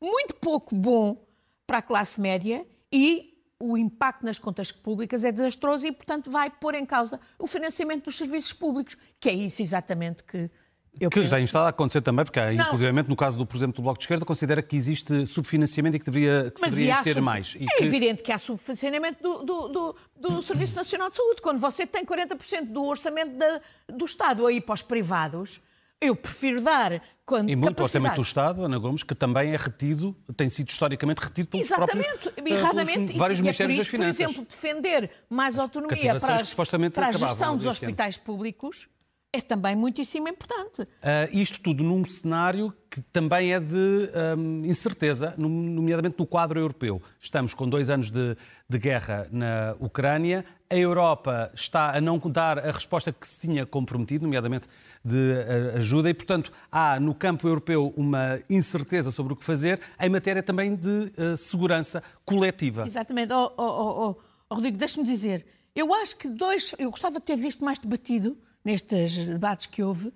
muito 0.00 0.34
pouco 0.40 0.74
bom 0.74 1.26
para 1.66 1.78
a 1.78 1.82
classe 1.82 2.20
média 2.20 2.66
e 2.92 3.30
o 3.58 3.76
impacto 3.76 4.24
nas 4.24 4.38
contas 4.38 4.72
públicas 4.72 5.22
é 5.22 5.30
desastroso 5.30 5.86
e, 5.86 5.92
portanto, 5.92 6.30
vai 6.30 6.48
pôr 6.48 6.74
em 6.74 6.86
causa 6.86 7.20
o 7.38 7.46
financiamento 7.46 8.04
dos 8.04 8.16
serviços 8.16 8.54
públicos, 8.54 8.96
que 9.20 9.28
é 9.28 9.34
isso 9.34 9.62
exatamente 9.62 10.24
que 10.24 10.50
eu 10.98 11.08
que 11.08 11.20
penso. 11.20 11.30
já 11.30 11.40
está 11.40 11.66
a 11.66 11.68
acontecer 11.68 12.00
também, 12.00 12.24
porque, 12.24 12.40
há, 12.40 12.52
inclusive, 12.52 12.92
no 13.02 13.16
caso 13.16 13.38
do, 13.38 13.46
por 13.46 13.56
exemplo, 13.56 13.74
do 13.76 13.82
Bloco 13.82 13.98
de 13.98 14.04
Esquerda, 14.04 14.24
considera 14.24 14.62
que 14.62 14.76
existe 14.76 15.26
subfinanciamento 15.26 15.96
e 15.96 16.00
que, 16.00 16.06
deveria, 16.06 16.50
que 16.50 16.60
se 16.60 16.70
deveria 16.70 17.02
ter 17.02 17.14
sub... 17.14 17.24
mais. 17.24 17.56
É 17.58 17.66
que... 17.78 17.84
evidente 17.84 18.22
que 18.22 18.32
há 18.32 18.38
subfinanciamento 18.38 19.22
do, 19.22 19.44
do, 19.44 19.68
do, 19.68 19.96
do, 20.16 20.42
Serviço 20.42 20.74
Nacional 20.76 21.10
de 21.10 21.16
Saúde. 21.16 21.40
Quando 21.40 21.60
você 21.60 21.86
tem 21.86 22.04
40% 22.04 22.64
do 22.66 22.84
orçamento 22.84 23.36
da, 23.36 23.60
do 23.88 24.04
Estado 24.04 24.46
aí 24.46 24.60
para 24.60 24.74
os 24.74 24.82
privados, 24.82 25.60
eu 26.00 26.16
prefiro 26.16 26.60
dar 26.60 27.00
quando 27.24 27.50
E 27.50 27.56
muito 27.56 27.76
capacidade... 27.76 27.82
orçamento 27.82 28.16
do 28.16 28.22
Estado, 28.22 28.64
Ana 28.64 28.78
Gomes, 28.78 29.02
que 29.02 29.14
também 29.14 29.52
é 29.52 29.56
retido, 29.56 30.16
tem 30.36 30.48
sido 30.48 30.68
historicamente 30.68 31.20
retido 31.20 31.48
pelos 31.48 31.66
Exatamente, 31.66 32.30
próprios 32.30 32.58
erradamente, 32.58 33.16
vários 33.16 33.38
e, 33.38 33.42
ministérios 33.42 33.76
é 33.76 33.78
das 33.78 33.88
Finanças. 33.88 34.16
Por 34.16 34.22
exemplo, 34.32 34.46
defender 34.48 35.10
mais 35.28 35.58
autonomia 35.58 36.18
para, 36.18 36.34
as, 36.36 36.52
para 36.52 37.08
a 37.08 37.12
gestão 37.12 37.56
dos 37.56 37.66
hospitais 37.66 38.16
públicos 38.16 38.88
é 39.32 39.40
também 39.40 39.76
muitíssimo 39.76 40.28
importante. 40.28 40.82
Uh, 40.82 40.86
isto 41.32 41.60
tudo 41.60 41.84
num 41.84 42.04
cenário 42.04 42.74
que 42.90 43.00
também 43.00 43.52
é 43.54 43.60
de 43.60 44.10
um, 44.36 44.64
incerteza, 44.64 45.34
nomeadamente 45.38 46.18
no 46.18 46.26
quadro 46.26 46.58
europeu. 46.58 47.00
Estamos 47.20 47.54
com 47.54 47.68
dois 47.68 47.88
anos 47.88 48.10
de, 48.10 48.36
de, 48.68 48.78
guerra 48.78 49.28
na 49.30 49.76
Ucrânia, 49.78 50.44
a 50.68 50.74
Europa 50.74 51.52
está 51.54 51.96
a 51.96 52.00
não 52.00 52.18
dar 52.18 52.58
a 52.58 52.72
resposta 52.72 53.12
que 53.12 53.26
se 53.26 53.38
tinha 53.38 53.64
comprometido, 53.64 54.24
nomeadamente 54.24 54.66
de 55.04 55.16
uh, 55.16 55.76
ajuda, 55.76 56.10
e, 56.10 56.14
portanto, 56.14 56.52
há 56.70 56.98
no 56.98 57.14
campo 57.14 57.46
europeu 57.46 57.94
uma 57.96 58.40
incerteza 58.50 59.12
sobre 59.12 59.34
o 59.34 59.36
que 59.36 59.44
fazer, 59.44 59.80
em 60.00 60.08
matéria 60.08 60.42
também 60.42 60.74
de 60.74 61.12
uh, 61.16 61.36
segurança 61.36 62.02
coletiva. 62.24 62.84
Exatamente. 62.84 63.32
Oh, 63.32 63.52
oh, 63.56 63.62
oh, 63.62 64.16
oh 64.48 64.54
Rodrigo, 64.54 64.76
deixe-me 64.76 65.04
dizer, 65.04 65.46
eu 65.76 65.94
acho 65.94 66.16
que 66.16 66.28
dois. 66.28 66.74
Eu 66.76 66.90
gostava 66.90 67.20
de 67.20 67.24
ter 67.24 67.36
visto 67.36 67.64
mais 67.64 67.78
debatido 67.78 68.36
nestes 68.64 69.24
debates 69.26 69.66
que 69.66 69.82
houve, 69.82 70.12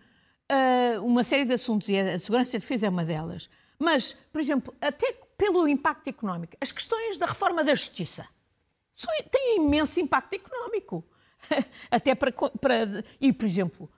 eh, 0.48 0.98
uma 1.00 1.24
série 1.24 1.44
de 1.44 1.54
assuntos, 1.54 1.88
e 1.88 1.98
a 1.98 2.18
segurança 2.18 2.54
e 2.54 2.56
a 2.56 2.60
defesa 2.60 2.86
é 2.86 2.88
uma 2.88 3.04
delas. 3.04 3.48
Mas, 3.78 4.16
por 4.32 4.40
exemplo, 4.40 4.74
até 4.80 5.12
pelo 5.36 5.66
impacto 5.68 6.08
económico, 6.08 6.56
as 6.60 6.70
questões 6.70 7.18
da 7.18 7.26
reforma 7.26 7.64
da 7.64 7.74
justiça 7.74 8.26
têm 9.30 9.56
imenso 9.56 10.00
impacto 10.00 10.34
económico. 10.34 11.04
Até 11.90 12.14
para, 12.14 12.32
para. 12.32 13.04
E, 13.20 13.32
por 13.32 13.44
exemplo, 13.44 13.90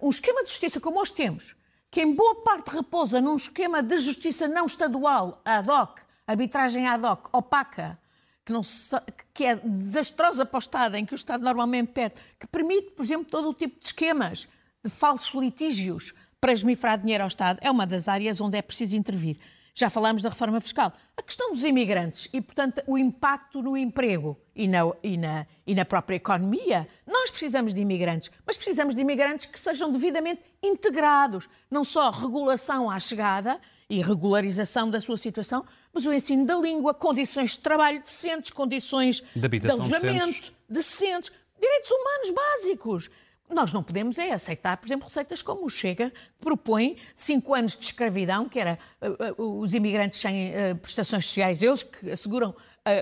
um 0.00 0.10
esquema 0.10 0.42
de 0.42 0.50
justiça 0.50 0.80
como 0.80 1.00
hoje 1.00 1.12
temos, 1.12 1.56
que 1.90 2.02
em 2.02 2.14
boa 2.14 2.42
parte 2.42 2.70
repousa 2.70 3.20
num 3.20 3.36
esquema 3.36 3.82
de 3.82 3.96
justiça 3.98 4.48
não 4.48 4.66
estadual, 4.66 5.40
ad 5.44 5.70
hoc, 5.70 6.00
arbitragem 6.26 6.86
ad 6.86 7.06
hoc, 7.06 7.28
opaca, 7.32 7.98
que, 8.44 8.52
não 8.52 8.62
se, 8.62 8.96
que 9.32 9.44
é 9.44 9.56
desastrosa 9.56 10.48
Estado, 10.58 10.96
em 10.96 11.04
que 11.04 11.14
o 11.14 11.16
Estado 11.16 11.44
normalmente 11.44 11.92
perde, 11.92 12.16
que 12.38 12.46
permite, 12.46 12.90
por 12.92 13.04
exemplo, 13.04 13.24
todo 13.24 13.48
o 13.48 13.54
tipo 13.54 13.80
de 13.80 13.86
esquemas 13.86 14.48
de 14.84 14.90
falsos 14.90 15.40
litígios 15.40 16.12
para 16.40 16.52
esmifrar 16.52 17.00
dinheiro 17.00 17.22
ao 17.22 17.28
Estado, 17.28 17.60
é 17.62 17.70
uma 17.70 17.86
das 17.86 18.08
áreas 18.08 18.40
onde 18.40 18.58
é 18.58 18.62
preciso 18.62 18.96
intervir. 18.96 19.38
Já 19.74 19.88
falámos 19.88 20.20
da 20.20 20.28
reforma 20.28 20.60
fiscal. 20.60 20.92
A 21.16 21.22
questão 21.22 21.52
dos 21.52 21.64
imigrantes 21.64 22.28
e, 22.32 22.42
portanto, 22.42 22.82
o 22.86 22.98
impacto 22.98 23.62
no 23.62 23.76
emprego 23.76 24.38
e 24.54 24.68
na, 24.68 24.80
e 25.02 25.16
na, 25.16 25.46
e 25.66 25.74
na 25.74 25.84
própria 25.84 26.16
economia. 26.16 26.86
Nós 27.06 27.30
precisamos 27.30 27.72
de 27.72 27.80
imigrantes, 27.80 28.30
mas 28.44 28.56
precisamos 28.56 28.94
de 28.94 29.00
imigrantes 29.00 29.46
que 29.46 29.58
sejam 29.58 29.90
devidamente 29.90 30.42
integrados. 30.62 31.48
Não 31.70 31.84
só 31.84 32.10
regulação 32.10 32.90
à 32.90 33.00
chegada 33.00 33.58
e 33.92 34.00
regularização 34.00 34.90
da 34.90 35.02
sua 35.02 35.18
situação, 35.18 35.62
mas 35.92 36.06
o 36.06 36.12
ensino 36.14 36.46
da 36.46 36.56
língua, 36.56 36.94
condições 36.94 37.50
de 37.50 37.58
trabalho 37.58 38.00
decentes, 38.00 38.50
condições 38.50 39.22
de, 39.36 39.48
de 39.48 39.70
alojamento 39.70 40.26
decentes. 40.26 40.52
decentes, 40.66 41.32
direitos 41.60 41.90
humanos 41.90 42.30
básicos. 42.30 43.10
Nós 43.50 43.70
não 43.70 43.82
podemos 43.82 44.16
é 44.16 44.32
aceitar, 44.32 44.78
por 44.78 44.86
exemplo, 44.86 45.06
receitas 45.06 45.42
como 45.42 45.66
o 45.66 45.68
Chega, 45.68 46.08
que 46.08 46.16
propõe 46.40 46.96
cinco 47.14 47.52
anos 47.52 47.76
de 47.76 47.84
escravidão, 47.84 48.48
que 48.48 48.58
era 48.58 48.78
uh, 49.02 49.42
uh, 49.42 49.60
os 49.60 49.74
imigrantes 49.74 50.18
sem 50.18 50.52
uh, 50.52 50.74
prestações 50.76 51.26
sociais, 51.26 51.62
eles 51.62 51.82
que 51.82 52.10
asseguram 52.10 52.54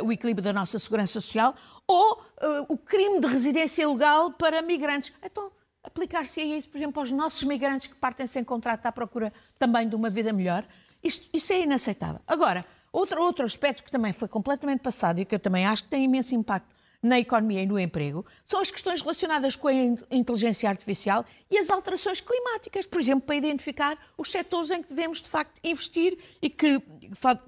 o 0.04 0.12
equilíbrio 0.12 0.44
da 0.44 0.52
nossa 0.52 0.78
segurança 0.78 1.14
social, 1.22 1.56
ou 1.86 2.22
o 2.68 2.76
crime 2.76 3.18
de 3.18 3.26
residência 3.26 3.82
ilegal 3.82 4.30
para 4.30 4.60
migrantes. 4.60 5.10
Então, 5.24 5.50
aplicar-se 5.82 6.40
a 6.40 6.44
isso, 6.44 6.68
por 6.68 6.78
exemplo, 6.78 7.00
aos 7.00 7.10
nossos 7.10 7.42
migrantes 7.42 7.86
que 7.86 7.94
partem 7.94 8.26
sem 8.26 8.44
contrato 8.44 8.86
à 8.86 8.92
procura 8.92 9.32
também 9.58 9.88
de 9.88 9.94
uma 9.94 10.10
vida 10.10 10.32
melhor, 10.32 10.64
isto, 11.02 11.28
isso 11.32 11.52
é 11.52 11.60
inaceitável. 11.60 12.20
Agora, 12.26 12.64
outro, 12.92 13.22
outro 13.22 13.44
aspecto 13.44 13.82
que 13.82 13.90
também 13.90 14.12
foi 14.12 14.28
completamente 14.28 14.80
passado 14.80 15.20
e 15.20 15.24
que 15.24 15.34
eu 15.34 15.38
também 15.38 15.66
acho 15.66 15.84
que 15.84 15.90
tem 15.90 16.04
imenso 16.04 16.34
impacto 16.34 16.68
na 17.02 17.18
economia 17.18 17.62
e 17.62 17.66
no 17.66 17.78
emprego 17.78 18.26
são 18.44 18.60
as 18.60 18.70
questões 18.70 19.00
relacionadas 19.00 19.56
com 19.56 19.68
a 19.68 19.72
inteligência 20.10 20.68
artificial 20.68 21.24
e 21.50 21.58
as 21.58 21.70
alterações 21.70 22.20
climáticas, 22.20 22.86
por 22.86 23.00
exemplo, 23.00 23.22
para 23.22 23.36
identificar 23.36 23.98
os 24.18 24.30
setores 24.30 24.70
em 24.70 24.82
que 24.82 24.88
devemos, 24.90 25.22
de 25.22 25.30
facto, 25.30 25.58
investir 25.64 26.18
e 26.42 26.50
que 26.50 26.80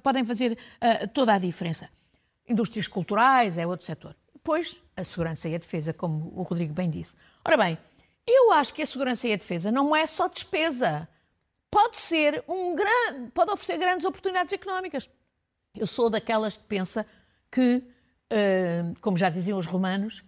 podem 0.03 0.25
fazer 0.25 0.53
uh, 0.53 1.09
toda 1.09 1.35
a 1.35 1.39
diferença. 1.39 1.91
Indústrias 2.49 2.89
culturais 2.89 3.59
é 3.59 3.67
outro 3.67 3.87
setor. 3.87 4.17
Depois, 4.33 4.81
a 4.97 5.05
segurança 5.05 5.49
e 5.49 5.55
a 5.55 5.59
defesa, 5.59 5.93
como 5.93 6.33
o 6.35 6.43
Rodrigo 6.43 6.73
bem 6.73 6.91
disse. 6.91 7.15
Ora 7.45 7.57
bem, 7.57 7.79
eu 8.27 8.53
acho 8.53 8.73
que 8.75 8.83
a 8.83 8.87
segurança 8.87 9.29
e 9.29 9.33
a 9.33 9.37
defesa 9.37 9.71
não 9.71 9.95
é 9.95 10.07
só 10.07 10.29
despesa. 10.29 11.09
Pode 11.71 11.99
ser 11.99 12.45
um 12.47 12.75
grande, 12.75 13.31
pode 13.31 13.51
oferecer 13.51 13.79
grandes 13.79 14.05
oportunidades 14.05 14.53
económicas. 14.53 15.09
Eu 15.75 15.87
sou 15.87 16.11
daquelas 16.11 16.57
que 16.57 16.65
pensa 16.65 17.07
que 17.51 17.83
como 19.01 19.17
já 19.17 19.29
diziam 19.29 19.59
os 19.59 19.67
romanos, 19.67 20.23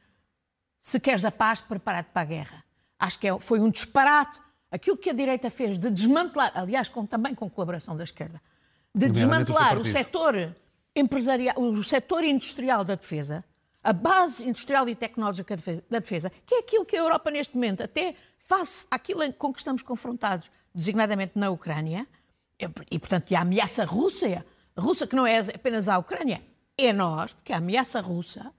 se 0.81 1.01
queres 1.01 1.25
a 1.25 1.31
paz, 1.31 1.61
prepara-te 1.61 2.11
para 2.13 2.23
a 2.23 2.25
guerra. 2.25 2.65
Acho 2.99 3.19
que 3.19 3.27
é, 3.27 3.39
foi 3.39 3.61
um 3.61 3.71
disparate 3.71 4.41
aquilo 4.71 4.97
que 4.97 5.11
a 5.11 5.13
direita 5.13 5.51
fez 5.51 5.79
de 5.79 5.89
desmantelar, 5.89 6.53
aliás, 6.55 6.89
com, 6.89 7.07
também 7.07 7.35
com 7.35 7.49
colaboração 7.49 7.97
da 7.97 8.05
esquerda, 8.05 8.41
de 8.95 9.09
desmantelar 9.09 9.79
o, 9.79 9.81
o 9.81 9.85
setor 9.85 10.55
empresarial, 10.95 11.55
o 11.59 11.83
setor 11.83 12.25
industrial 12.25 12.85
da 12.85 12.95
defesa, 12.95 13.45
a 13.85 13.93
base 13.93 14.45
industrial 14.49 14.89
e 14.89 14.95
tecnológica 14.95 15.57
da 15.91 15.99
defesa, 15.99 16.33
que 16.47 16.55
é 16.55 16.59
aquilo 16.61 16.87
que 16.87 16.97
a 16.97 17.01
Europa 17.01 17.31
neste 17.31 17.55
momento, 17.55 17.83
até 17.83 18.15
face 18.39 18.87
àquilo 18.91 19.31
com 19.35 19.53
que 19.53 19.61
estamos 19.61 19.83
confrontados, 19.83 20.51
designadamente 20.75 21.39
na 21.39 21.51
Ucrânia, 21.51 22.07
e 22.91 22.99
portanto 22.99 23.31
e 23.31 23.37
a 23.37 23.43
ameaça 23.43 23.85
russa, 23.85 24.45
russa 24.77 25.07
que 25.07 25.15
não 25.15 25.27
é 25.27 25.39
apenas 25.39 25.89
à 25.89 25.99
Ucrânia, 25.99 26.43
é 26.77 26.93
nós, 26.93 27.35
porque 27.35 27.53
a 27.53 27.59
ameaça 27.59 28.01
russa 28.01 28.53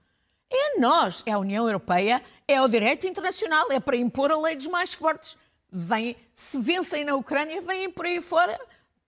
é 0.50 0.78
nós, 0.78 1.22
é 1.26 1.32
a 1.32 1.38
União 1.38 1.66
Europeia, 1.66 2.22
é 2.46 2.60
o 2.62 2.68
direito 2.68 3.06
internacional, 3.06 3.70
é 3.70 3.80
para 3.80 3.96
impor 3.96 4.30
a 4.30 4.38
lei 4.38 4.54
dos 4.54 4.68
mais 4.68 4.94
fortes. 4.94 5.36
Vem, 5.70 6.16
se 6.34 6.58
vencem 6.60 7.04
na 7.04 7.16
Ucrânia, 7.16 7.60
vêm 7.60 7.90
por 7.90 8.06
aí 8.06 8.20
fora, 8.20 8.58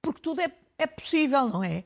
porque 0.03 0.21
tudo 0.21 0.41
é, 0.41 0.53
é 0.77 0.87
possível, 0.87 1.47
não 1.49 1.63
é? 1.63 1.85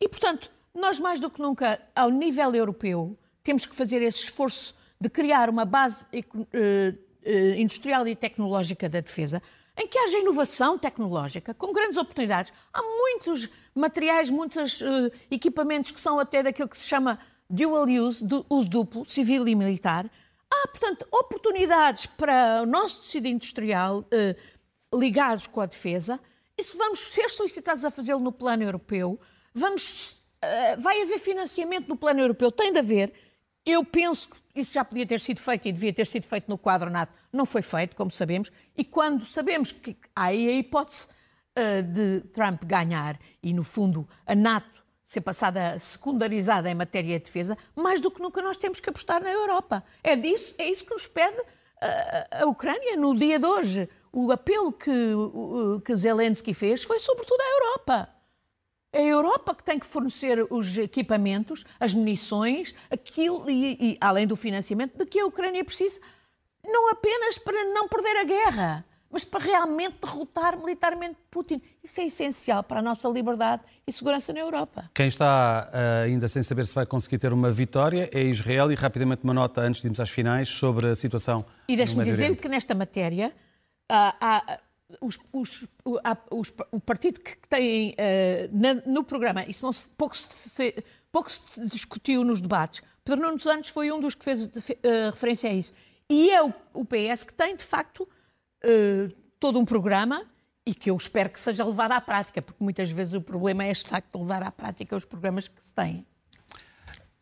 E, 0.00 0.08
portanto, 0.08 0.50
nós 0.74 0.98
mais 0.98 1.20
do 1.20 1.30
que 1.30 1.40
nunca, 1.40 1.80
ao 1.94 2.10
nível 2.10 2.54
europeu, 2.54 3.16
temos 3.42 3.66
que 3.66 3.74
fazer 3.74 4.02
esse 4.02 4.24
esforço 4.24 4.74
de 5.00 5.08
criar 5.08 5.48
uma 5.48 5.64
base 5.64 6.06
uh, 6.12 6.40
uh, 6.40 7.54
industrial 7.56 8.06
e 8.06 8.14
tecnológica 8.14 8.88
da 8.88 9.00
defesa, 9.00 9.42
em 9.76 9.86
que 9.88 9.98
haja 9.98 10.18
inovação 10.18 10.76
tecnológica, 10.76 11.54
com 11.54 11.72
grandes 11.72 11.96
oportunidades. 11.96 12.52
Há 12.72 12.82
muitos 12.82 13.48
materiais, 13.74 14.28
muitos 14.28 14.82
uh, 14.82 15.10
equipamentos 15.30 15.90
que 15.90 16.00
são 16.00 16.18
até 16.18 16.42
daquilo 16.42 16.68
que 16.68 16.76
se 16.76 16.86
chama 16.86 17.18
dual 17.48 17.88
use, 17.88 18.22
uso 18.50 18.68
duplo, 18.68 19.04
civil 19.06 19.48
e 19.48 19.54
militar. 19.54 20.08
Há, 20.52 20.68
portanto, 20.68 21.06
oportunidades 21.10 22.04
para 22.04 22.62
o 22.62 22.66
nosso 22.66 23.02
tecido 23.02 23.26
industrial 23.28 24.04
ligados 24.92 25.46
com 25.46 25.60
a 25.60 25.66
defesa. 25.66 26.20
E 26.58 26.64
se 26.64 26.76
vamos 26.76 27.00
ser 27.00 27.30
solicitados 27.30 27.84
a 27.84 27.90
fazê-lo 27.90 28.20
no 28.20 28.32
plano 28.32 28.64
europeu, 28.64 29.18
vamos, 29.54 30.20
vai 30.78 31.02
haver 31.02 31.20
financiamento 31.20 31.88
no 31.88 31.96
plano 31.96 32.20
europeu, 32.20 32.50
tem 32.50 32.72
de 32.72 32.80
haver. 32.80 33.12
Eu 33.64 33.84
penso 33.84 34.28
que 34.28 34.60
isso 34.60 34.72
já 34.72 34.84
podia 34.84 35.06
ter 35.06 35.20
sido 35.20 35.40
feito 35.40 35.68
e 35.68 35.72
devia 35.72 35.92
ter 35.92 36.06
sido 36.06 36.24
feito 36.24 36.48
no 36.48 36.56
quadro 36.56 36.90
NATO. 36.90 37.12
Não 37.32 37.44
foi 37.44 37.62
feito, 37.62 37.94
como 37.94 38.10
sabemos. 38.10 38.50
E 38.76 38.84
quando 38.84 39.24
sabemos 39.26 39.70
que 39.72 39.96
há 40.16 40.24
aí 40.24 40.48
a 40.48 40.52
hipótese 40.52 41.06
uh, 41.56 41.82
de 41.82 42.20
Trump 42.32 42.64
ganhar 42.64 43.18
e, 43.42 43.52
no 43.52 43.62
fundo, 43.62 44.08
a 44.26 44.34
NATO 44.34 44.80
ser 45.10 45.20
passada 45.20 45.76
secundarizada 45.78 46.70
em 46.70 46.74
matéria 46.74 47.18
de 47.18 47.24
defesa, 47.24 47.58
mais 47.74 48.00
do 48.00 48.12
que 48.12 48.22
nunca 48.22 48.40
nós 48.40 48.56
temos 48.56 48.78
que 48.78 48.88
apostar 48.88 49.20
na 49.20 49.30
Europa. 49.30 49.82
É, 50.04 50.14
disso, 50.14 50.54
é 50.56 50.70
isso 50.70 50.84
que 50.84 50.94
nos 50.94 51.08
pede 51.08 51.36
uh, 51.36 52.42
a 52.42 52.46
Ucrânia 52.46 52.96
no 52.96 53.18
dia 53.18 53.38
de 53.38 53.44
hoje. 53.44 53.88
O 54.12 54.30
apelo 54.30 54.72
que, 54.72 54.90
uh, 54.90 55.80
que 55.84 55.96
Zelensky 55.96 56.54
fez 56.54 56.84
foi 56.84 56.98
sobretudo 57.00 57.40
à 57.40 57.50
Europa. 57.50 58.19
É 58.92 59.02
a 59.02 59.06
Europa 59.06 59.54
que 59.54 59.62
tem 59.62 59.78
que 59.78 59.86
fornecer 59.86 60.44
os 60.50 60.76
equipamentos, 60.76 61.64
as 61.78 61.94
munições, 61.94 62.74
aquilo 62.90 63.48
e, 63.48 63.76
e, 63.80 63.98
além 64.00 64.26
do 64.26 64.34
financiamento 64.34 64.98
de 64.98 65.06
que 65.06 65.20
a 65.20 65.26
Ucrânia 65.26 65.64
precisa, 65.64 66.00
não 66.64 66.90
apenas 66.90 67.38
para 67.38 67.64
não 67.72 67.88
perder 67.88 68.16
a 68.16 68.24
guerra, 68.24 68.84
mas 69.10 69.24
para 69.24 69.44
realmente 69.44 69.96
derrotar 70.00 70.58
militarmente 70.58 71.16
Putin. 71.30 71.62
Isso 71.82 72.00
é 72.00 72.06
essencial 72.06 72.62
para 72.62 72.80
a 72.80 72.82
nossa 72.82 73.08
liberdade 73.08 73.62
e 73.86 73.92
segurança 73.92 74.32
na 74.32 74.40
Europa. 74.40 74.90
Quem 74.94 75.08
está 75.08 75.68
uh, 75.72 76.04
ainda 76.04 76.28
sem 76.28 76.42
saber 76.42 76.66
se 76.66 76.74
vai 76.74 76.86
conseguir 76.86 77.18
ter 77.18 77.32
uma 77.32 77.50
vitória 77.50 78.10
é 78.12 78.22
Israel 78.22 78.70
e 78.70 78.74
rapidamente 78.74 79.22
uma 79.24 79.34
nota 79.34 79.60
antes 79.60 79.80
de 79.80 79.86
irmos 79.86 80.00
às 80.00 80.10
finais 80.10 80.48
sobre 80.48 80.88
a 80.88 80.94
situação. 80.94 81.44
E 81.68 81.76
deixe-me 81.76 82.04
dizer 82.04 82.36
que 82.36 82.48
nesta 82.48 82.74
matéria 82.74 83.28
uh, 83.28 84.14
há 84.20 84.58
os, 85.00 85.18
os, 85.32 85.68
o, 85.84 85.98
os, 86.30 86.52
o, 86.72 86.80
partido 86.80 87.20
que 87.20 87.36
tem 87.48 87.90
uh, 87.90 87.94
na, 88.52 88.74
no 88.86 89.04
programa, 89.04 89.44
isso 89.46 89.64
não 89.64 89.72
se, 89.72 89.88
pouco, 89.90 90.16
se, 90.16 90.84
pouco 91.12 91.30
se 91.30 91.40
discutiu 91.66 92.24
nos 92.24 92.40
debates. 92.40 92.82
Pedro 93.04 93.26
Nuno 93.26 93.38
Santos 93.38 93.70
foi 93.70 93.90
um 93.90 94.00
dos 94.00 94.14
que 94.14 94.24
fez 94.24 94.44
uh, 94.44 94.50
referência 95.10 95.50
a 95.50 95.52
isso. 95.52 95.72
E 96.08 96.30
é 96.30 96.42
o, 96.42 96.52
o 96.74 96.84
PS 96.84 97.24
que 97.24 97.34
tem, 97.34 97.56
de 97.56 97.64
facto, 97.64 98.00
uh, 98.02 99.14
todo 99.38 99.58
um 99.58 99.64
programa 99.64 100.24
e 100.66 100.74
que 100.74 100.90
eu 100.90 100.96
espero 100.96 101.30
que 101.30 101.40
seja 101.40 101.64
levado 101.64 101.92
à 101.92 102.00
prática, 102.00 102.42
porque 102.42 102.62
muitas 102.62 102.90
vezes 102.90 103.14
o 103.14 103.20
problema 103.20 103.64
é, 103.64 103.72
de 103.72 103.88
facto, 103.88 104.18
levar 104.18 104.42
à 104.42 104.50
prática 104.50 104.96
os 104.96 105.04
programas 105.04 105.48
que 105.48 105.62
se 105.62 105.74
têm. 105.74 106.06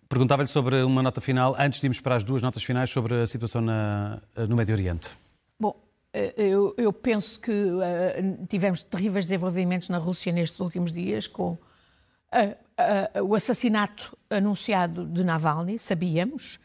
Perguntava-lhe 0.09 0.49
sobre 0.49 0.83
uma 0.83 1.03
nota 1.03 1.21
final, 1.21 1.55
antes 1.59 1.81
de 1.81 1.87
irmos 1.87 2.01
para 2.01 2.17
as 2.17 2.25
duas 2.25 2.43
notas 2.43 2.63
finais, 2.63 2.91
sobre 2.91 3.23
a 3.23 3.27
situação 3.27 3.61
na, 3.61 4.21
no 4.49 4.57
Médio 4.57 4.75
Oriente. 4.75 5.11
Eh, 6.19 6.35
eu, 6.37 6.75
eu, 6.77 6.93
penso 6.93 7.39
que 7.39 7.53
uh, 7.53 8.47
tivemos 8.49 8.83
terríveis 8.83 9.25
desenvolvimentos 9.27 9.89
na 9.89 9.99
Rússia 9.99 10.33
nestes 10.33 10.59
últimos 10.59 10.93
dias 10.93 11.29
com 11.29 11.53
uh, 11.53 11.59
uh, 13.21 13.25
o 13.25 13.37
assassinato 13.37 14.19
anunciado 14.29 15.07
de 15.07 15.23
Navalny, 15.23 15.79
sabíamos. 15.79 16.59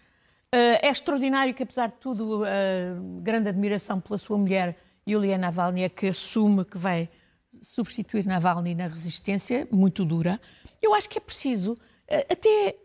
é 0.51 0.87
extraordinário 0.87 1.53
que, 1.53 1.63
apesar 1.63 1.87
de 1.87 1.95
tudo, 1.99 2.41
grande 3.23 3.49
admiração 3.49 3.99
pela 3.99 4.19
sua 4.19 4.37
mulher, 4.37 4.77
Yulia 5.07 5.37
Navalny, 5.37 5.83
é 5.83 5.89
que 5.89 6.07
assume 6.07 6.63
que 6.63 6.77
vai 6.77 7.09
substituir 7.61 8.25
Navalny 8.25 8.75
na 8.75 8.87
resistência, 8.87 9.67
muito 9.71 10.05
dura. 10.05 10.39
Eu 10.79 10.93
acho 10.93 11.09
que 11.09 11.17
é 11.17 11.21
preciso, 11.21 11.75
até 12.29 12.75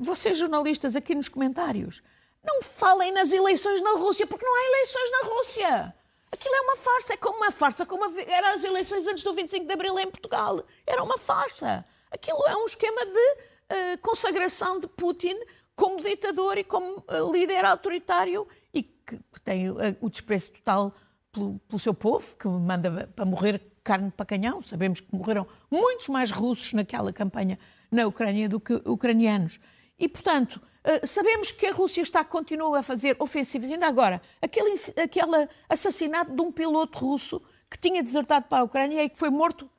vocês 0.00 0.36
jornalistas 0.36 0.94
aqui 0.94 1.14
nos 1.14 1.28
comentários, 1.28 2.02
não 2.44 2.62
falem 2.62 3.12
nas 3.12 3.32
eleições 3.32 3.80
na 3.80 3.92
Rússia, 3.92 4.26
porque 4.26 4.44
não 4.44 4.54
há 4.54 4.66
eleições 4.68 5.10
na 5.10 5.28
Rússia. 5.28 5.94
Aquilo 6.30 6.54
é 6.54 6.60
uma 6.60 6.76
farsa, 6.76 7.14
é 7.14 7.16
como 7.16 7.36
uma 7.38 7.50
farsa, 7.50 7.86
como 7.86 8.20
eram 8.20 8.48
as 8.54 8.64
eleições 8.64 9.06
antes 9.06 9.24
do 9.24 9.32
25 9.32 9.66
de 9.66 9.72
Abril 9.72 9.98
em 9.98 10.10
Portugal. 10.10 10.62
Era 10.86 11.02
uma 11.02 11.18
farsa. 11.18 11.84
Aquilo 12.10 12.38
é 12.46 12.56
um 12.56 12.66
esquema 12.66 13.04
de 13.06 13.12
uh, 13.12 13.98
consagração 14.02 14.78
de 14.78 14.86
Putin 14.88 15.38
como 15.74 16.02
ditador 16.02 16.58
e 16.58 16.64
como 16.64 16.98
uh, 16.98 17.32
líder 17.32 17.64
autoritário 17.64 18.46
e 18.74 18.82
que 18.82 19.18
tem 19.42 19.70
uh, 19.70 19.76
o 20.00 20.10
desprezo 20.10 20.50
total 20.50 20.92
pelo, 21.32 21.58
pelo 21.60 21.78
seu 21.78 21.94
povo, 21.94 22.36
que 22.36 22.46
manda 22.46 23.08
para 23.14 23.24
morrer 23.24 23.62
carne 23.82 24.10
para 24.10 24.26
canhão. 24.26 24.60
Sabemos 24.60 25.00
que 25.00 25.14
morreram 25.14 25.46
muitos 25.70 26.08
mais 26.08 26.30
russos 26.30 26.74
naquela 26.74 27.12
campanha 27.12 27.58
na 27.90 28.06
Ucrânia 28.06 28.48
do 28.48 28.60
que 28.60 28.74
ucranianos. 28.84 29.58
E, 29.98 30.08
portanto, 30.08 30.60
eh, 30.84 31.06
sabemos 31.06 31.50
que 31.50 31.66
a 31.66 31.72
Rússia 31.72 32.02
está 32.02 32.24
continua 32.24 32.80
a 32.80 32.82
fazer 32.82 33.16
ofensivas. 33.18 33.70
Ainda 33.70 33.86
agora, 33.86 34.20
aquele, 34.40 34.74
aquele 35.02 35.48
assassinato 35.68 36.32
de 36.34 36.40
um 36.40 36.52
piloto 36.52 36.98
russo 36.98 37.42
que 37.70 37.78
tinha 37.78 38.02
desertado 38.02 38.46
para 38.46 38.58
a 38.58 38.64
Ucrânia 38.64 39.04
e 39.04 39.08
que 39.08 39.18
foi 39.18 39.30
morto 39.30 39.70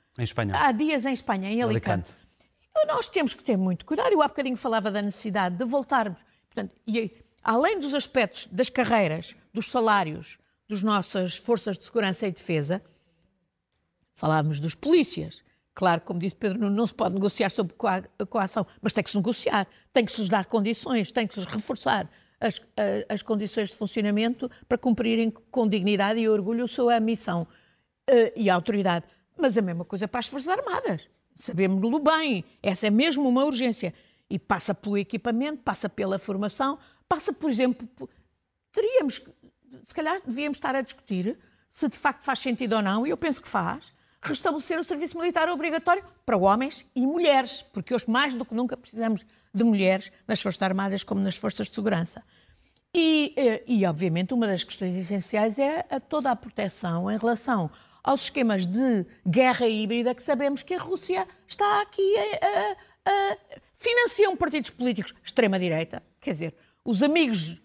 há 0.53 0.71
dias 0.71 1.05
em 1.05 1.13
Espanha, 1.13 1.49
em 1.49 1.61
Alicante. 1.61 2.11
Alicante. 2.11 2.29
Nós 2.87 3.07
temos 3.07 3.33
que 3.33 3.43
ter 3.43 3.57
muito 3.57 3.85
cuidado. 3.85 4.11
Eu 4.11 4.21
há 4.21 4.27
bocadinho 4.27 4.55
falava 4.55 4.91
da 4.91 5.01
necessidade 5.01 5.55
de 5.55 5.65
voltarmos. 5.65 6.19
Portanto, 6.47 6.75
e, 6.87 7.11
além 7.43 7.79
dos 7.79 7.93
aspectos 7.93 8.47
das 8.47 8.69
carreiras, 8.69 9.35
dos 9.53 9.69
salários, 9.69 10.37
das 10.69 10.81
nossas 10.81 11.37
forças 11.37 11.77
de 11.77 11.85
segurança 11.85 12.27
e 12.27 12.31
defesa, 12.31 12.81
falávamos 14.13 14.59
dos 14.59 14.75
polícias. 14.75 15.43
Claro, 15.79 16.01
como 16.01 16.19
disse 16.19 16.35
Pedro, 16.35 16.69
não 16.69 16.85
se 16.85 16.93
pode 16.93 17.13
negociar 17.13 17.49
sobre 17.49 17.73
coação, 18.29 18.67
mas 18.81 18.91
tem 18.91 19.01
que 19.01 19.09
se 19.09 19.15
negociar, 19.15 19.65
tem 19.93 20.03
que 20.03 20.11
se 20.11 20.27
dar 20.27 20.43
condições, 20.43 21.09
tem 21.09 21.25
que 21.25 21.33
se 21.33 21.47
reforçar 21.47 22.05
as, 22.37 22.61
as, 23.07 23.21
condições 23.21 23.69
de 23.69 23.77
funcionamento 23.77 24.51
para 24.67 24.77
cumprirem 24.77 25.31
com 25.31 25.65
dignidade 25.65 26.19
e 26.19 26.27
orgulho 26.27 26.65
a 26.65 26.67
sua 26.67 26.99
missão 26.99 27.47
uh, 28.09 28.31
e 28.35 28.49
a 28.49 28.55
autoridade. 28.55 29.05
Mas 29.37 29.57
a 29.57 29.61
mesma 29.61 29.85
coisa 29.85 30.05
para 30.05 30.19
as 30.19 30.27
Forças 30.27 30.49
Armadas. 30.49 31.07
Sabemos-lo 31.37 31.99
bem, 31.99 32.43
essa 32.61 32.87
é 32.87 32.89
mesmo 32.89 33.25
uma 33.29 33.45
urgência. 33.45 33.93
E 34.29 34.37
passa 34.37 34.75
pelo 34.75 34.97
equipamento, 34.97 35.63
passa 35.63 35.87
pela 35.87 36.19
formação, 36.19 36.77
passa, 37.07 37.31
por 37.31 37.49
exemplo, 37.49 37.87
teríamos, 38.73 39.21
se 39.81 39.95
calhar 39.95 40.21
devíamos 40.25 40.57
estar 40.57 40.75
a 40.75 40.81
discutir 40.81 41.39
se 41.71 41.87
de 41.87 41.97
facto 41.97 42.23
faz 42.23 42.39
sentido 42.39 42.75
ou 42.75 42.81
não, 42.81 43.07
e 43.07 43.11
eu 43.11 43.17
penso 43.17 43.41
que 43.41 43.47
faz, 43.47 43.93
restabelecer 44.21 44.79
o 44.79 44.83
serviço 44.83 45.17
militar 45.17 45.49
obrigatório 45.49 46.03
para 46.25 46.37
homens 46.37 46.85
e 46.95 47.05
mulheres, 47.07 47.61
porque 47.73 47.93
hoje 47.93 48.05
mais 48.07 48.35
do 48.35 48.45
que 48.45 48.53
nunca 48.53 48.75
precisamos 48.75 49.25
de 49.53 49.63
mulheres 49.63 50.11
nas 50.27 50.41
Forças 50.41 50.61
Armadas 50.61 51.03
como 51.03 51.21
nas 51.21 51.37
Forças 51.37 51.69
de 51.69 51.75
Segurança. 51.75 52.23
E, 52.93 53.33
eh, 53.37 53.63
e 53.67 53.85
obviamente, 53.85 54.33
uma 54.33 54.47
das 54.47 54.63
questões 54.63 54.95
essenciais 54.95 55.59
é 55.59 55.85
a 55.89 55.99
toda 55.99 56.31
a 56.31 56.35
proteção 56.35 57.09
em 57.09 57.17
relação 57.17 57.69
aos 58.03 58.23
esquemas 58.23 58.65
de 58.65 59.05
guerra 59.27 59.67
híbrida 59.67 60.15
que 60.15 60.23
sabemos 60.23 60.63
que 60.63 60.73
a 60.73 60.79
Rússia 60.79 61.27
está 61.47 61.81
aqui 61.81 62.15
a, 62.17 62.21
a, 62.45 63.11
a 63.11 63.37
financiam 63.77 64.35
partidos 64.35 64.69
políticos 64.71 65.13
extrema-direita. 65.23 66.03
Quer 66.19 66.31
dizer, 66.31 66.55
os 66.83 67.01
amigos 67.01 67.61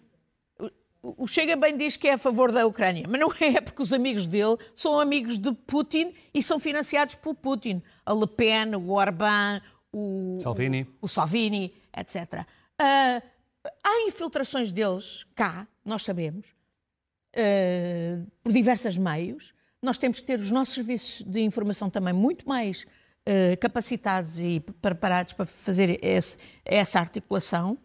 o 1.17 1.27
Chega 1.27 1.55
bem 1.55 1.77
diz 1.77 1.95
que 1.95 2.07
é 2.07 2.13
a 2.13 2.17
favor 2.17 2.51
da 2.51 2.65
Ucrânia, 2.65 3.05
mas 3.07 3.19
não 3.19 3.31
é, 3.39 3.61
porque 3.61 3.81
os 3.81 3.93
amigos 3.93 4.25
dele 4.25 4.57
são 4.73 4.99
amigos 4.99 5.37
de 5.37 5.51
Putin 5.51 6.13
e 6.33 6.41
são 6.41 6.59
financiados 6.59 7.15
por 7.15 7.35
Putin. 7.35 7.81
A 8.05 8.13
Le 8.13 8.27
Pen, 8.27 8.75
o 8.75 8.91
Orbán, 8.91 9.61
o 9.91 10.37
Salvini, 10.41 10.83
o, 11.01 11.05
o 11.05 11.07
Salvini 11.07 11.73
etc. 11.95 12.45
Uh, 12.81 13.21
há 13.83 14.07
infiltrações 14.07 14.71
deles 14.71 15.25
cá, 15.35 15.67
nós 15.83 16.03
sabemos, 16.03 16.47
uh, 17.35 18.27
por 18.43 18.51
diversos 18.51 18.97
meios. 18.97 19.53
Nós 19.81 19.97
temos 19.97 20.19
que 20.19 20.25
ter 20.25 20.39
os 20.39 20.51
nossos 20.51 20.73
serviços 20.73 21.23
de 21.25 21.41
informação 21.41 21.89
também 21.89 22.13
muito 22.13 22.47
mais 22.47 22.83
uh, 22.83 23.57
capacitados 23.59 24.39
e 24.39 24.59
preparados 24.81 25.33
para 25.33 25.45
fazer 25.45 26.03
esse, 26.03 26.37
essa 26.63 26.99
articulação. 26.99 27.77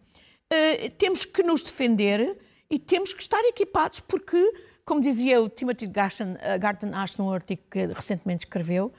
temos 0.97 1.23
que 1.23 1.43
nos 1.43 1.63
defender 1.63 2.37
e 2.71 2.79
temos 2.79 3.13
que 3.13 3.21
estar 3.21 3.43
equipados 3.43 3.99
porque, 3.99 4.53
como 4.85 5.01
dizia 5.01 5.41
o 5.41 5.49
Timothy 5.49 5.87
Garton, 5.87 6.31
uh, 6.35 6.59
Garton 6.59 6.91
Ashton, 6.95 7.23
um 7.23 7.33
artigo 7.33 7.61
que 7.69 7.87
recentemente 7.87 8.45
escreveu, 8.45 8.93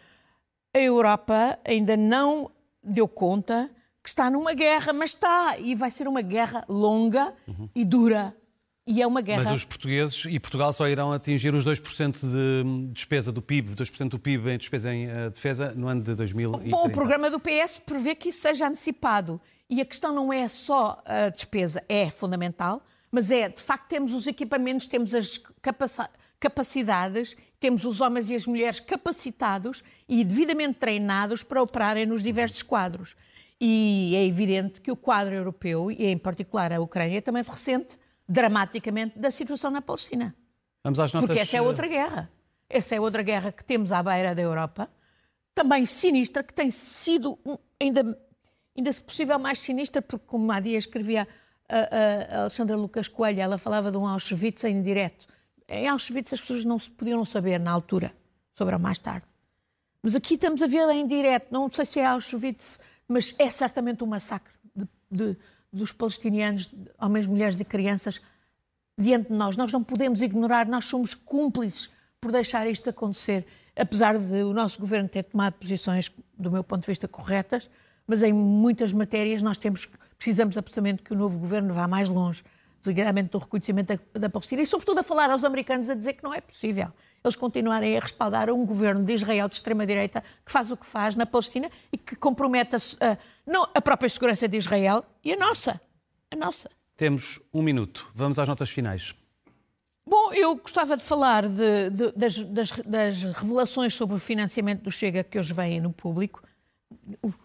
a 0.75 0.79
Europa 0.79 1.59
ainda 1.67 1.97
não 1.97 2.51
deu 2.85 3.09
conta 3.09 3.71
que 4.03 4.09
está 4.09 4.29
numa 4.29 4.53
guerra, 4.53 4.93
mas 4.93 5.11
está, 5.11 5.57
e 5.59 5.75
vai 5.75 5.91
ser 5.91 6.07
uma 6.07 6.21
guerra 6.21 6.65
longa 6.69 7.33
uhum. 7.49 7.69
e 7.75 7.85
dura. 7.85 8.37
E 8.85 9.01
é 9.01 9.07
uma 9.07 9.21
guerra. 9.21 9.45
Mas 9.45 9.53
os 9.53 9.65
portugueses 9.65 10.25
e 10.29 10.41
Portugal 10.41 10.73
só 10.73 10.89
irão 10.89 11.13
atingir 11.13 11.55
os 11.55 11.65
2% 11.65 12.19
de 12.21 12.93
despesa 12.93 13.31
do 13.31 13.41
PIB, 13.41 13.77
2% 13.77 14.09
do 14.09 14.19
PIB 14.19 14.51
em 14.51 14.59
despesa 14.59 14.93
em 14.93 15.07
uh, 15.07 15.31
defesa 15.31 15.73
no 15.73 15.87
ano 15.87 16.03
de 16.03 16.17
2030. 16.17 16.69
Bom, 16.69 16.87
o 16.87 16.91
programa 16.91 17.31
do 17.31 17.39
PS 17.39 17.81
prevê 17.87 18.17
que 18.17 18.31
isso 18.31 18.41
seja 18.41 18.67
antecipado. 18.67 19.41
E 19.71 19.81
a 19.81 19.85
questão 19.85 20.13
não 20.13 20.33
é 20.33 20.49
só 20.49 21.01
a 21.07 21.29
despesa, 21.29 21.83
é 21.89 22.11
fundamental, 22.11 22.83
mas 23.12 23.31
é, 23.31 23.51
de 23.51 23.61
facto, 23.61 23.88
temos 23.88 24.14
os 24.14 24.27
equipamentos, 24.27 24.87
temos 24.87 25.14
as 25.14 25.38
capacidades, 26.40 27.37
temos 27.61 27.85
os 27.85 28.01
homens 28.01 28.31
e 28.31 28.35
as 28.35 28.46
mulheres 28.46 28.81
capacitados 28.81 29.85
e 30.09 30.25
devidamente 30.25 30.79
treinados 30.79 31.42
para 31.42 31.62
operarem 31.62 32.07
nos 32.07 32.22
diversos 32.22 32.62
quadros. 32.62 33.14
E 33.61 34.14
é 34.16 34.25
evidente 34.25 34.81
que 34.81 34.90
o 34.90 34.96
quadro 34.96 35.35
europeu, 35.35 35.90
e 35.90 36.07
em 36.07 36.16
particular 36.16 36.72
a 36.72 36.81
Ucrânia, 36.81 37.20
também 37.20 37.42
se 37.42 37.51
ressente 37.51 37.98
dramaticamente 38.27 39.18
da 39.18 39.31
situação 39.31 39.70
na 39.70 39.83
Palestina. 39.83 40.35
Vamos 40.83 40.98
às 40.98 41.12
notas... 41.12 41.29
Porque 41.29 41.40
essa 41.40 41.59
é 41.59 41.62
outra 41.62 41.87
guerra. 41.87 42.33
Essa 42.68 42.94
é 42.94 43.01
outra 43.01 43.22
guerra 43.22 43.53
que 43.53 43.62
temos 43.62 43.92
à 43.92 44.03
beira 44.03 44.35
da 44.35 44.40
Europa, 44.40 44.90
também 45.55 45.85
sinistra, 45.85 46.42
que 46.42 46.55
tem 46.55 46.70
sido 46.70 47.38
ainda, 47.79 48.18
ainda 48.75 48.90
se 48.90 49.03
possível 49.03 49.38
mais 49.38 49.59
sinistra, 49.61 50.01
porque, 50.01 50.25
como 50.27 50.51
há 50.51 50.59
dias 50.59 50.85
escrevia 50.85 51.29
a, 51.73 52.37
a 52.37 52.41
Alexandra 52.43 52.77
Lucas 52.77 53.09
Coelho, 53.09 53.41
ela 53.41 53.59
falava 53.59 53.91
de 53.91 53.97
um 53.97 54.07
Auschwitz 54.07 54.65
em 54.65 54.83
direto. 54.83 55.27
Em 55.69 55.89
Auschwitz 55.89 56.33
as 56.33 56.41
pessoas 56.41 56.65
não 56.65 56.79
podiam 56.79 57.25
saber 57.25 57.59
na 57.59 57.71
altura, 57.71 58.13
sobre 58.55 58.77
mais 58.77 58.99
tarde. 58.99 59.27
Mas 60.03 60.15
aqui 60.15 60.35
estamos 60.35 60.61
a 60.61 60.67
vê-la 60.67 60.95
em 60.95 61.07
direto. 61.07 61.49
Não 61.51 61.71
sei 61.71 61.87
se 61.87 62.01
é 62.01 62.07
Auschwitz, 62.07 62.79
mas 63.09 63.35
é 63.39 63.51
certamente 63.51 64.03
um 64.03 64.07
massacre 64.07 64.53
de, 64.75 64.87
de, 65.11 65.37
dos 65.73 65.93
palestinianos, 65.93 66.69
homens, 67.01 67.27
mulheres 67.27 67.61
e 67.61 67.65
crianças, 67.65 68.21
diante 68.99 69.29
de 69.29 69.35
nós. 69.35 69.57
Nós 69.57 69.73
não 69.73 69.83
podemos 69.83 70.21
ignorar, 70.21 70.67
nós 70.67 70.85
somos 70.85 71.15
cúmplices 71.15 71.89
por 72.21 72.31
deixar 72.31 72.67
isto 72.67 72.91
acontecer, 72.91 73.47
apesar 73.75 74.19
de 74.19 74.43
o 74.43 74.53
nosso 74.53 74.79
governo 74.79 75.09
ter 75.09 75.25
tomado 75.25 75.55
posições, 75.55 76.11
do 76.39 76.51
meu 76.51 76.63
ponto 76.63 76.83
de 76.83 76.87
vista, 76.87 77.09
corretas, 77.09 77.69
mas 78.07 78.23
em 78.23 78.33
muitas 78.33 78.93
matérias 78.93 79.43
nós 79.43 79.59
temos 79.59 79.88
precisamos 80.17 80.57
absolutamente 80.57 81.03
que 81.03 81.12
o 81.12 81.17
novo 81.17 81.38
governo 81.38 81.75
vá 81.75 81.88
mais 81.88 82.09
longe, 82.09 82.45
designadamente 82.81 83.31
do 83.31 83.38
reconhecimento 83.38 83.88
da, 83.88 84.21
da, 84.21 84.31
Palestina 84.31 84.62
e, 84.62 84.67
sobretudo, 84.67 85.01
a 85.01 85.03
falar 85.03 85.31
aos 85.31 85.43
americanos 85.43 85.91
a 85.91 85.95
dizer 85.95 86.12
que 86.12 86.23
não 86.23 86.33
é 86.33 86.41
possível 86.41 86.93
eles 87.25 87.37
continuarem 87.37 87.97
a 87.97 88.01
respaldar 88.01 88.51
um 88.51 88.67
governo 88.67 89.05
de 89.05 89.12
Israel 89.12 89.49
de 89.49 89.55
extrema-direita 89.55 90.23
que 90.45 90.51
faz 90.51 90.71
o 90.71 90.77
que 90.77 90.87
faz 90.87 91.15
na 91.15 91.25
Palestina 91.25 91.71
e 91.93 91.97
que 91.97 92.17
compromete 92.17 92.77
a, 92.77 92.79
a, 92.79 93.19
não, 93.47 93.69
a 93.75 93.81
própria 93.81 94.09
segurança 94.09 94.49
de 94.49 94.57
Israel 94.57 95.05
e 95.25 95.33
a 95.33 95.37
nossa. 95.37 95.81
A 96.33 96.37
nossa. 96.37 96.69
Temos 96.97 97.41
um 97.53 97.62
minuto. 97.62 98.11
Vamos 98.15 98.38
às 98.38 98.49
notas 98.49 98.71
finais. 98.71 99.15
Bom, 100.05 100.33
eu 100.33 100.57
gostava 100.57 100.97
de 100.97 101.05
falar 101.05 101.49
de, 101.49 101.91
de, 101.91 102.12
das, 102.12 102.38
das, 102.38 102.71
das, 102.85 103.23
revelações 103.23 103.95
sobre 103.95 104.17
o 104.17 104.19
financiamento 104.19 104.83
do 104.83 104.91
Chega 104.91 105.23
que 105.23 105.38
hoje 105.38 105.55
vêm 105.55 105.81
no 105.81 105.93
público. 105.93 106.43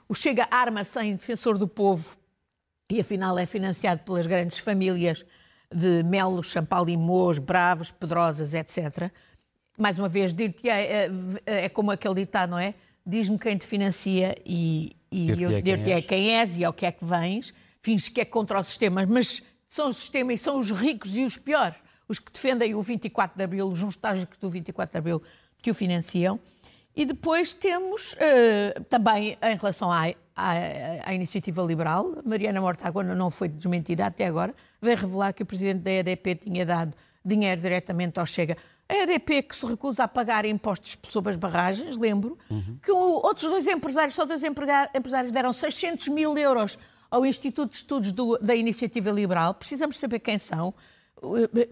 O, 0.08 0.16
Chega 0.16 0.48
arma-se 0.50 1.00
em 1.02 1.16
defensor 1.16 1.58
do 1.58 1.68
povo 1.68 2.18
e 2.90 3.00
afinal 3.00 3.38
é 3.38 3.46
financiado 3.46 4.04
pelas 4.04 4.26
grandes 4.26 4.60
famílias 4.60 5.26
de 5.74 6.04
Melos, 6.04 6.48
Champalimous, 6.48 7.40
Bravos, 7.40 7.92
Pedrosas, 7.92 8.54
etc. 8.54 9.12
Mais 9.78 10.00
uma 10.00 10.08
vez, 10.08 10.34
dir-te 10.34 10.70
é, 10.70 11.06
é, 11.06 11.66
é, 11.66 11.70
como 11.70 11.92
aquele 11.92 12.16
ditado, 12.16 12.52
não 12.52 12.60
é? 12.60 12.74
Diz-me 13.06 13.38
quem 13.38 13.58
te 13.58 13.66
financia 13.66 14.36
e, 14.46 14.96
e 15.12 15.28
dir 15.28 15.42
eu 15.42 15.52
é 15.52 15.62
dir-te 15.62 15.92
é 15.92 16.02
quem 16.02 16.36
és 16.36 16.58
e 16.58 16.66
ao 16.66 16.74
que 16.74 16.86
é 16.86 16.92
que 16.92 17.06
vens. 17.06 17.54
Finges 17.82 18.10
que 18.10 18.22
é 18.22 18.26
contra 18.26 18.60
o 18.60 18.64
sistema, 18.64 19.06
mas 19.06 19.44
são 19.70 19.90
o 19.90 19.94
sistema 19.94 20.34
e 20.34 20.38
são 20.38 20.60
os 20.60 20.72
ricos 20.72 21.16
e 21.16 21.24
os 21.24 21.38
piores, 21.38 21.78
os 22.08 22.20
que 22.20 22.32
defendem 22.32 22.74
o 22.74 22.82
24 22.82 23.38
de 23.38 23.44
Abril, 23.44 23.68
os 23.68 23.84
nostálgicos 23.84 24.38
do 24.38 24.50
24 24.50 24.92
de 24.94 24.98
Abril, 24.98 25.22
que 25.62 25.70
o 25.70 25.74
financiam. 25.74 26.40
E 26.98 27.06
depois 27.06 27.54
temos 27.54 28.14
uh, 28.14 28.84
também, 28.86 29.38
em 29.40 29.56
relação 29.56 29.92
à, 29.92 30.08
à, 30.36 30.52
à, 31.06 31.14
iniciativa 31.14 31.62
liberal, 31.62 32.18
Mariana 32.26 32.60
Mortágua 32.60 33.04
não 33.04 33.30
foi 33.30 33.48
desmentida 33.48 34.08
até 34.08 34.26
agora, 34.26 34.52
veio 34.82 34.98
revelar 34.98 35.32
que 35.32 35.44
o 35.44 35.46
presidente 35.46 35.82
da 35.82 35.92
EDP 35.92 36.34
tinha 36.34 36.66
dado 36.66 36.96
dinheiro 37.24 37.62
diretamente 37.62 38.20
ao 38.20 38.26
Chega. 38.26 38.58
A 38.90 38.96
EDP 38.96 39.44
que 39.44 39.56
se 39.56 39.64
recusa 39.68 40.06
a 40.06 40.08
pagar 40.08 40.44
impostos 40.44 40.98
sobre 41.08 41.30
as 41.30 41.36
barragens, 41.36 41.96
lembro, 41.96 42.36
uhum. 42.50 42.80
que 42.82 42.92
outros 42.92 43.48
dois 43.48 43.68
empresários, 43.68 44.16
só 44.16 44.26
dois 44.26 44.42
empresários 44.44 45.32
deram 45.32 45.54
600 45.54 46.08
mil 46.08 46.36
euros 46.36 46.80
ao 47.12 47.24
Instituto 47.28 47.70
de 47.72 47.78
Estudos 47.78 48.12
do, 48.12 48.40
da 48.40 48.56
Iniciativa 48.56 49.12
Liberal. 49.12 49.54
Precisamos 49.54 50.00
saber 50.00 50.18
quem 50.18 50.40
são. 50.40 50.74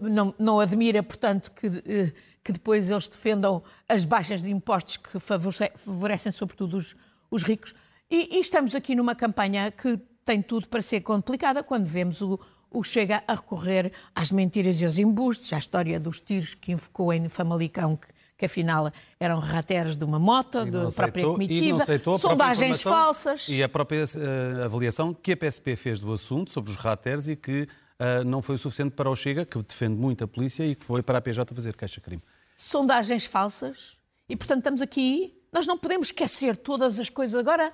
Não, 0.00 0.34
não 0.38 0.60
admira, 0.60 1.02
portanto, 1.02 1.52
que 1.52 1.66
eh, 1.66 2.12
que 2.46 2.52
depois 2.52 2.88
eles 2.88 3.08
defendam 3.08 3.60
as 3.88 4.04
baixas 4.04 4.40
de 4.40 4.48
impostos 4.52 4.98
que 4.98 5.18
favorecem 5.18 6.30
sobretudo 6.30 6.76
os, 6.76 6.94
os 7.28 7.42
ricos. 7.42 7.74
E, 8.08 8.36
e, 8.36 8.40
estamos 8.40 8.72
aqui 8.76 8.94
numa 8.94 9.16
campanha 9.16 9.68
que 9.72 9.98
tem 10.24 10.40
tudo 10.40 10.68
para 10.68 10.80
ser 10.80 11.00
complicada 11.00 11.64
quando 11.64 11.86
vemos 11.86 12.20
o, 12.20 12.38
o, 12.70 12.78
o 12.78 12.84
Chega 12.84 13.24
a 13.26 13.34
recorrer 13.34 13.92
às 14.14 14.30
mentiras 14.30 14.80
e 14.80 14.86
aos 14.86 14.96
embustes, 14.96 15.52
à 15.52 15.58
história 15.58 15.98
dos 15.98 16.20
tiros 16.20 16.54
que 16.54 16.70
invocou 16.70 17.12
em 17.12 17.28
Famalicão, 17.28 17.96
que, 17.96 18.06
que 18.38 18.46
afinal 18.46 18.92
eram 19.18 19.40
rateros 19.40 19.96
de 19.96 20.04
uma 20.04 20.20
moto, 20.20 20.64
da 20.66 20.88
própria 20.92 21.24
comitiva, 21.24 21.84
sondagens 22.16 22.80
falsas. 22.80 23.48
E 23.48 23.60
a 23.60 23.68
própria 23.68 24.04
uh, 24.04 24.62
avaliação 24.62 25.12
que 25.12 25.32
a 25.32 25.36
PSP 25.36 25.74
fez 25.74 25.98
do 25.98 26.12
assunto 26.12 26.52
sobre 26.52 26.70
os 26.70 26.76
rateros 26.76 27.28
e 27.28 27.34
que 27.34 27.66
uh, 28.00 28.24
não 28.24 28.42
foi 28.42 28.54
o 28.54 28.58
suficiente 28.58 28.94
para 28.94 29.10
o 29.10 29.16
Chega, 29.16 29.44
que 29.44 29.60
defende 29.62 29.96
muito 29.96 30.24
a 30.24 30.28
polícia 30.28 30.64
e 30.64 30.74
que 30.74 30.84
foi 30.84 31.02
para 31.02 31.18
a 31.18 31.20
PJ 31.20 31.54
fazer 31.54 31.76
queixa-crime. 31.76 32.22
Sondagens 32.56 33.26
falsas. 33.26 33.96
E, 34.28 34.36
portanto, 34.36 34.58
estamos 34.58 34.82
aqui. 34.82 35.40
Nós 35.52 35.66
não 35.66 35.78
podemos 35.78 36.08
esquecer 36.08 36.56
todas 36.56 36.98
as 36.98 37.08
coisas. 37.08 37.38
Agora, 37.38 37.72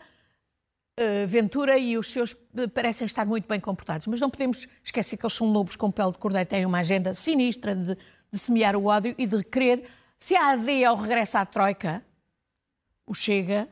uh, 0.99 1.27
Ventura 1.27 1.79
e 1.79 1.97
os 1.97 2.11
seus 2.11 2.37
parecem 2.75 3.07
estar 3.07 3.27
muito 3.27 3.49
bem 3.49 3.61
comportados, 3.61 4.07
mas 4.07 4.21
não 4.21 4.31
podemos 4.31 4.67
esquecer 4.85 5.17
que 5.17 5.25
eles 5.25 5.35
são 5.35 5.51
lobos 5.51 5.77
com 5.77 5.91
pele 5.91 6.13
de 6.13 6.19
cordeiro, 6.19 6.49
têm 6.49 6.67
uma 6.67 6.79
agenda 6.79 7.15
sinistra 7.15 7.75
de, 7.75 7.97
de 8.31 8.39
semear 8.39 8.77
o 8.77 8.87
ódio 8.87 9.15
e 9.19 9.27
de 9.27 9.43
querer. 9.45 9.89
Se 10.19 10.37
a 10.37 10.53
AD 10.53 10.85
é 10.85 10.91
o 10.91 10.95
regresso 10.95 11.39
à 11.39 11.45
Troika, 11.45 12.05
o 13.07 13.15
Chega 13.15 13.69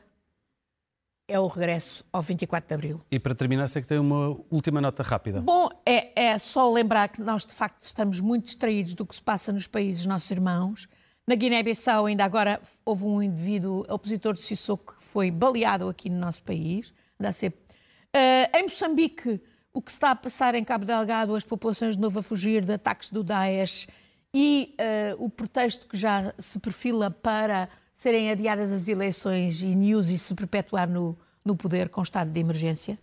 é 1.31 1.39
o 1.39 1.47
regresso 1.47 2.03
ao 2.11 2.21
24 2.21 2.67
de 2.67 2.73
Abril. 2.73 3.01
E 3.09 3.17
para 3.17 3.33
terminar, 3.33 3.67
sei 3.67 3.81
que 3.81 3.87
tem 3.87 3.97
uma 3.97 4.37
última 4.51 4.81
nota 4.81 5.01
rápida. 5.01 5.39
Bom, 5.41 5.69
é, 5.85 6.29
é 6.29 6.37
só 6.37 6.71
lembrar 6.71 7.07
que 7.07 7.21
nós, 7.21 7.45
de 7.45 7.55
facto, 7.55 7.81
estamos 7.81 8.19
muito 8.19 8.45
distraídos 8.45 8.93
do 8.93 9.05
que 9.05 9.15
se 9.15 9.21
passa 9.21 9.51
nos 9.51 9.65
países 9.65 10.05
nossos 10.05 10.29
irmãos. 10.29 10.89
Na 11.25 11.35
Guiné-Bissau, 11.35 12.07
ainda 12.07 12.25
agora, 12.25 12.61
houve 12.83 13.05
um 13.05 13.21
indivíduo 13.21 13.85
opositor 13.87 14.33
de 14.33 14.41
Sissoko 14.41 14.95
que 14.97 15.03
foi 15.03 15.31
baleado 15.31 15.87
aqui 15.87 16.09
no 16.09 16.19
nosso 16.19 16.43
país. 16.43 16.93
Anda 17.19 17.31
ser... 17.31 17.49
Uh, 17.49 18.57
em 18.57 18.63
Moçambique, 18.63 19.41
o 19.73 19.81
que 19.81 19.91
se 19.91 19.95
está 19.95 20.11
a 20.11 20.15
passar 20.15 20.53
em 20.53 20.63
Cabo 20.65 20.83
Delgado, 20.83 21.33
as 21.33 21.45
populações 21.45 21.95
de 21.95 22.01
novo 22.01 22.19
a 22.19 22.21
fugir 22.21 22.65
de 22.65 22.73
ataques 22.73 23.09
do 23.09 23.23
Daesh 23.23 23.87
e 24.33 24.75
uh, 24.79 25.23
o 25.23 25.29
pretexto 25.29 25.87
que 25.87 25.95
já 25.95 26.33
se 26.37 26.59
perfila 26.59 27.09
para 27.09 27.69
serem 27.93 28.31
adiadas 28.31 28.71
as 28.71 28.87
eleições 28.87 29.61
e 29.61 29.75
Newsy 29.75 30.17
se 30.17 30.33
perpetuar 30.33 30.89
no, 30.89 31.17
no 31.43 31.55
poder 31.55 31.89
com 31.89 32.01
estado 32.01 32.31
de 32.31 32.39
emergência. 32.39 32.97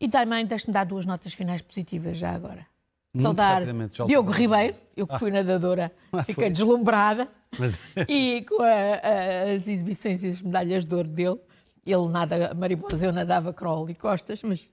E 0.00 0.08
também 0.08 0.44
deixe-me 0.44 0.72
dar 0.72 0.84
duas 0.84 1.06
notas 1.06 1.32
finais 1.32 1.62
positivas 1.62 2.16
já 2.16 2.30
agora. 2.30 2.66
Muito 3.14 3.22
Saudar 3.22 3.62
Diogo 4.06 4.30
Ribeiro, 4.30 4.76
eu 4.94 5.06
que 5.06 5.14
ah. 5.14 5.18
fui 5.18 5.30
nadadora, 5.30 5.90
ah, 6.12 6.22
fiquei 6.22 6.50
deslumbrada. 6.50 7.28
Mas... 7.58 7.78
e 8.06 8.44
com 8.46 8.62
a, 8.62 8.66
a, 8.66 9.54
as 9.54 9.66
exibições 9.66 10.22
e 10.22 10.28
as 10.28 10.42
medalhas 10.42 10.84
de 10.84 10.94
ouro 10.94 11.08
dele, 11.08 11.40
ele 11.86 12.08
nada 12.08 12.52
mariposa, 12.54 13.06
eu 13.06 13.12
nadava 13.12 13.54
crawl 13.54 13.88
e 13.88 13.94
costas, 13.94 14.42
mas 14.42 14.68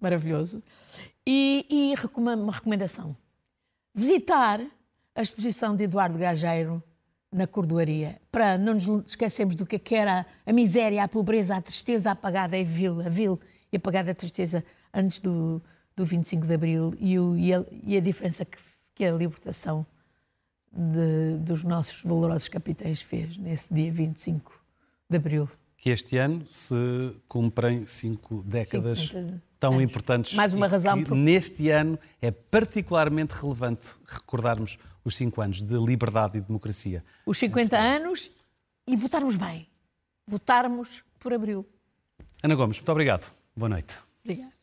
maravilhoso. 0.00 0.60
E, 1.26 1.66
e 1.70 2.18
uma 2.18 2.52
recomendação: 2.52 3.16
visitar 3.94 4.60
a 5.14 5.22
exposição 5.22 5.76
de 5.76 5.84
Eduardo 5.84 6.18
Gageiro 6.18 6.82
na 7.34 7.48
cordoaria, 7.48 8.20
para 8.30 8.56
não 8.56 8.74
nos 8.74 8.86
esquecermos 9.08 9.56
do 9.56 9.66
que, 9.66 9.74
é 9.74 9.78
que 9.78 9.94
era 9.96 10.24
a 10.46 10.52
miséria, 10.52 11.02
a 11.02 11.08
pobreza, 11.08 11.56
a 11.56 11.60
tristeza 11.60 12.12
apagada, 12.12 12.56
a 12.56 12.62
vil, 12.62 13.00
a 13.00 13.08
vil 13.08 13.40
e 13.72 13.76
apagada 13.76 14.12
a 14.12 14.14
tristeza 14.14 14.64
antes 14.94 15.18
do, 15.18 15.60
do 15.96 16.04
25 16.04 16.46
de 16.46 16.54
Abril 16.54 16.94
e, 16.96 17.18
o, 17.18 17.36
e, 17.36 17.52
a, 17.52 17.64
e 17.82 17.96
a, 17.96 18.00
diferença 18.00 18.44
que, 18.44 18.56
que 18.94 19.04
a 19.04 19.10
libertação 19.10 19.84
de, 20.72 21.38
dos 21.40 21.64
nossos 21.64 22.02
valorosos 22.04 22.48
capitães 22.48 23.02
fez 23.02 23.36
nesse 23.36 23.74
dia 23.74 23.90
25 23.90 24.52
de 25.10 25.16
Abril. 25.16 25.48
Que 25.76 25.90
este 25.90 26.16
ano 26.16 26.46
se 26.46 26.76
cumprem 27.26 27.84
cinco 27.84 28.44
décadas 28.44 29.10
tão 29.58 29.72
anos. 29.72 29.82
importantes. 29.82 30.34
Mais 30.34 30.54
uma 30.54 30.68
razão. 30.68 31.02
Por... 31.02 31.16
Neste 31.16 31.68
ano 31.68 31.98
é 32.22 32.30
particularmente 32.30 33.34
relevante 33.34 33.88
recordarmos 34.06 34.78
os 35.04 35.16
cinco 35.16 35.40
anos 35.42 35.62
de 35.62 35.74
liberdade 35.76 36.38
e 36.38 36.40
democracia. 36.40 37.04
Os 37.26 37.38
50 37.38 37.78
anos 37.78 38.30
e 38.86 38.96
votarmos 38.96 39.36
bem. 39.36 39.68
Votarmos 40.26 41.04
por 41.20 41.32
abril. 41.32 41.68
Ana 42.42 42.54
Gomes, 42.54 42.78
muito 42.78 42.92
obrigado. 42.92 43.30
Boa 43.54 43.68
noite. 43.68 43.94
Obrigada. 44.24 44.53